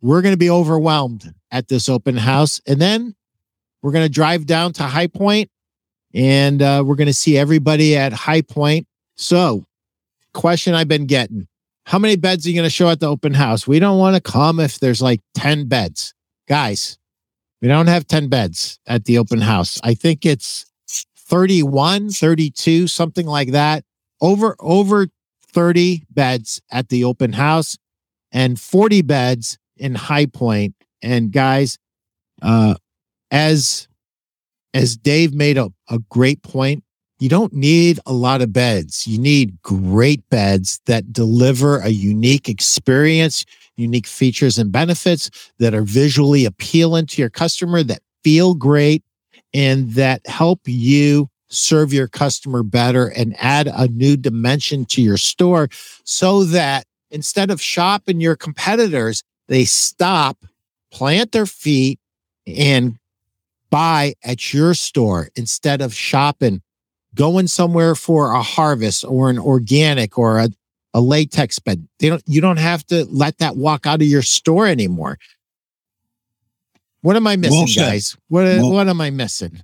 [0.00, 2.60] we're going to be overwhelmed at this open house.
[2.66, 3.16] And then
[3.82, 5.50] we're going to drive down to High Point
[6.14, 8.86] and uh, we're going to see everybody at High Point.
[9.16, 9.64] So,
[10.32, 11.46] question I've been getting
[11.86, 13.66] How many beds are you going to show at the open house?
[13.66, 16.14] We don't want to come if there's like 10 beds.
[16.48, 16.98] Guys,
[17.60, 19.80] we don't have 10 beds at the open house.
[19.82, 20.66] I think it's
[21.16, 23.84] 31, 32, something like that.
[24.20, 25.08] Over over
[25.52, 27.76] 30 beds at the open house
[28.32, 30.74] and 40 beds in High Point.
[31.02, 31.78] And guys,
[32.42, 32.74] uh
[33.30, 33.88] as
[34.74, 36.84] as Dave made a, a great point,
[37.20, 39.06] you don't need a lot of beds.
[39.06, 43.44] You need great beds that deliver a unique experience,
[43.76, 49.04] unique features and benefits that are visually appealing to your customer, that feel great,
[49.52, 55.16] and that help you serve your customer better and add a new dimension to your
[55.16, 55.68] store
[56.04, 60.38] so that instead of shopping your competitors, they stop,
[60.90, 61.98] plant their feet,
[62.46, 62.96] and
[63.68, 66.62] buy at your store instead of shopping,
[67.14, 70.48] going somewhere for a harvest or an organic or a,
[70.94, 71.86] a latex bed.
[71.98, 75.18] They don't you don't have to let that walk out of your store anymore.
[77.02, 78.16] What am I missing, Well guys?
[78.28, 79.62] What Well- what am I missing?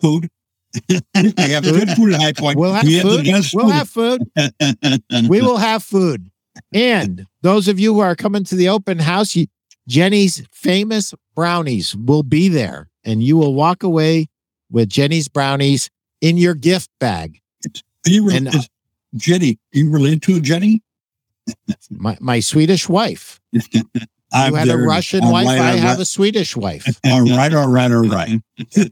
[0.00, 0.28] Food.
[0.90, 2.58] I have good food at High Point.
[2.58, 3.24] We'll have we food.
[3.24, 3.72] best We'll food.
[3.74, 5.28] have food.
[5.28, 6.30] we will have food.
[6.72, 9.46] And those of you who are coming to the open house, you,
[9.88, 14.28] Jenny's famous brownies will be there, and you will walk away
[14.70, 15.90] with Jenny's brownies
[16.24, 17.40] in your gift bag.
[17.66, 18.68] Are you re- and- is
[19.14, 20.82] Jenny, are you related to Jenny?
[21.90, 23.38] My my Swedish wife.
[24.32, 24.86] I'm You had a there.
[24.88, 25.46] Russian All wife.
[25.46, 26.02] right, I have right.
[26.02, 26.86] a Swedish wife.
[27.04, 28.40] All right, all right, all right.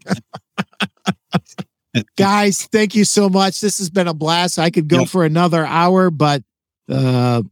[2.17, 3.61] Guys, thank you so much.
[3.61, 4.59] This has been a blast.
[4.59, 5.09] I could go Yep.
[5.09, 6.43] for another hour, but
[6.89, 7.43] uh,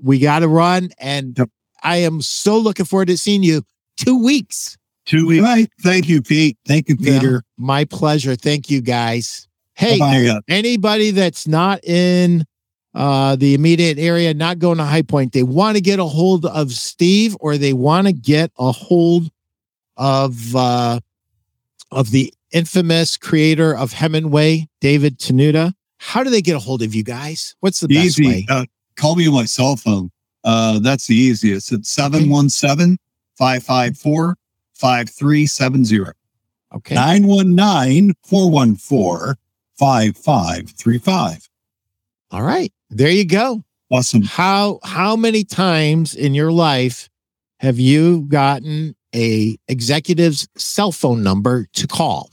[0.00, 0.90] we got to run.
[0.98, 1.48] And Yep.
[1.82, 3.62] I am so looking forward to seeing you
[3.96, 4.76] two weeks.
[5.06, 5.42] Two weeks.
[5.42, 5.68] Right.
[5.80, 6.56] Thank you, Pete.
[6.66, 7.18] Thank you, Yeah.
[7.18, 7.42] Peter.
[7.58, 8.36] My pleasure.
[8.36, 9.48] Thank you, guys.
[9.74, 10.40] Hey, Bye-bye.
[10.48, 12.44] anybody that's not in
[12.94, 16.44] uh, the immediate area, not going to High Point, they want to get a hold
[16.46, 19.30] of Steve or they want to get a hold
[19.96, 21.00] of uh,
[21.90, 25.72] of the infamous creator of Hemingway, David Tenuta.
[25.98, 27.54] How do they get a hold of you guys?
[27.60, 28.26] What's the best Easy.
[28.26, 28.46] way?
[28.48, 30.10] Uh, call me on my cell phone.
[30.44, 31.72] Uh, that's the easiest.
[31.72, 32.98] It's 717
[33.38, 34.36] 554
[34.74, 36.12] 5370.
[36.74, 36.94] Okay.
[36.94, 39.34] 919 414
[39.78, 41.48] 5535.
[42.30, 42.72] All right.
[42.90, 43.62] There you go.
[43.90, 44.22] Awesome.
[44.22, 47.10] How how many times in your life
[47.60, 52.30] have you gotten a executive's cell phone number to call?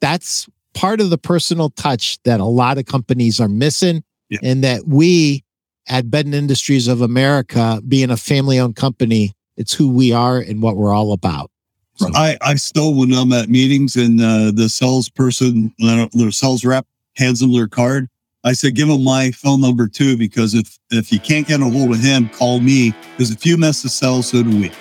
[0.00, 4.38] That's part of the personal touch that a lot of companies are missing Yeah.
[4.42, 5.44] and that we
[5.88, 10.76] at Bed Industries of America being a family-owned company, it's who we are and what
[10.76, 11.50] we're all about.
[11.96, 16.64] So, I, I still, when I'm at meetings and uh, the salesperson, uh, the sales
[16.64, 16.86] rep
[17.16, 18.08] hands them their card,
[18.42, 21.64] I said, give them my phone number too, because if, if you can't get a
[21.64, 22.94] hold of him, call me.
[23.12, 24.72] Because if you mess the sell, so do we.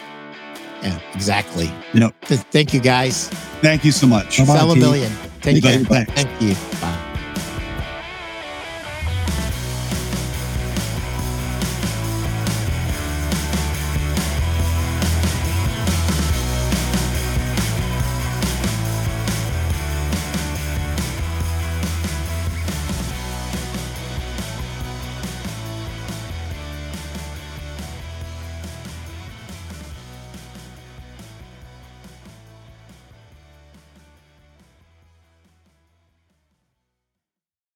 [0.81, 1.69] yeah, exactly.
[1.93, 2.21] Yep.
[2.21, 3.27] Th- Thank you guys.
[3.61, 4.37] Thank you so much.
[4.37, 4.55] Bye-bye.
[4.55, 4.83] Sell a Keith.
[4.83, 5.11] million.
[5.41, 5.83] Take care.
[5.83, 6.05] Bye-bye.
[6.13, 6.55] Thank you.
[6.79, 7.05] Bye.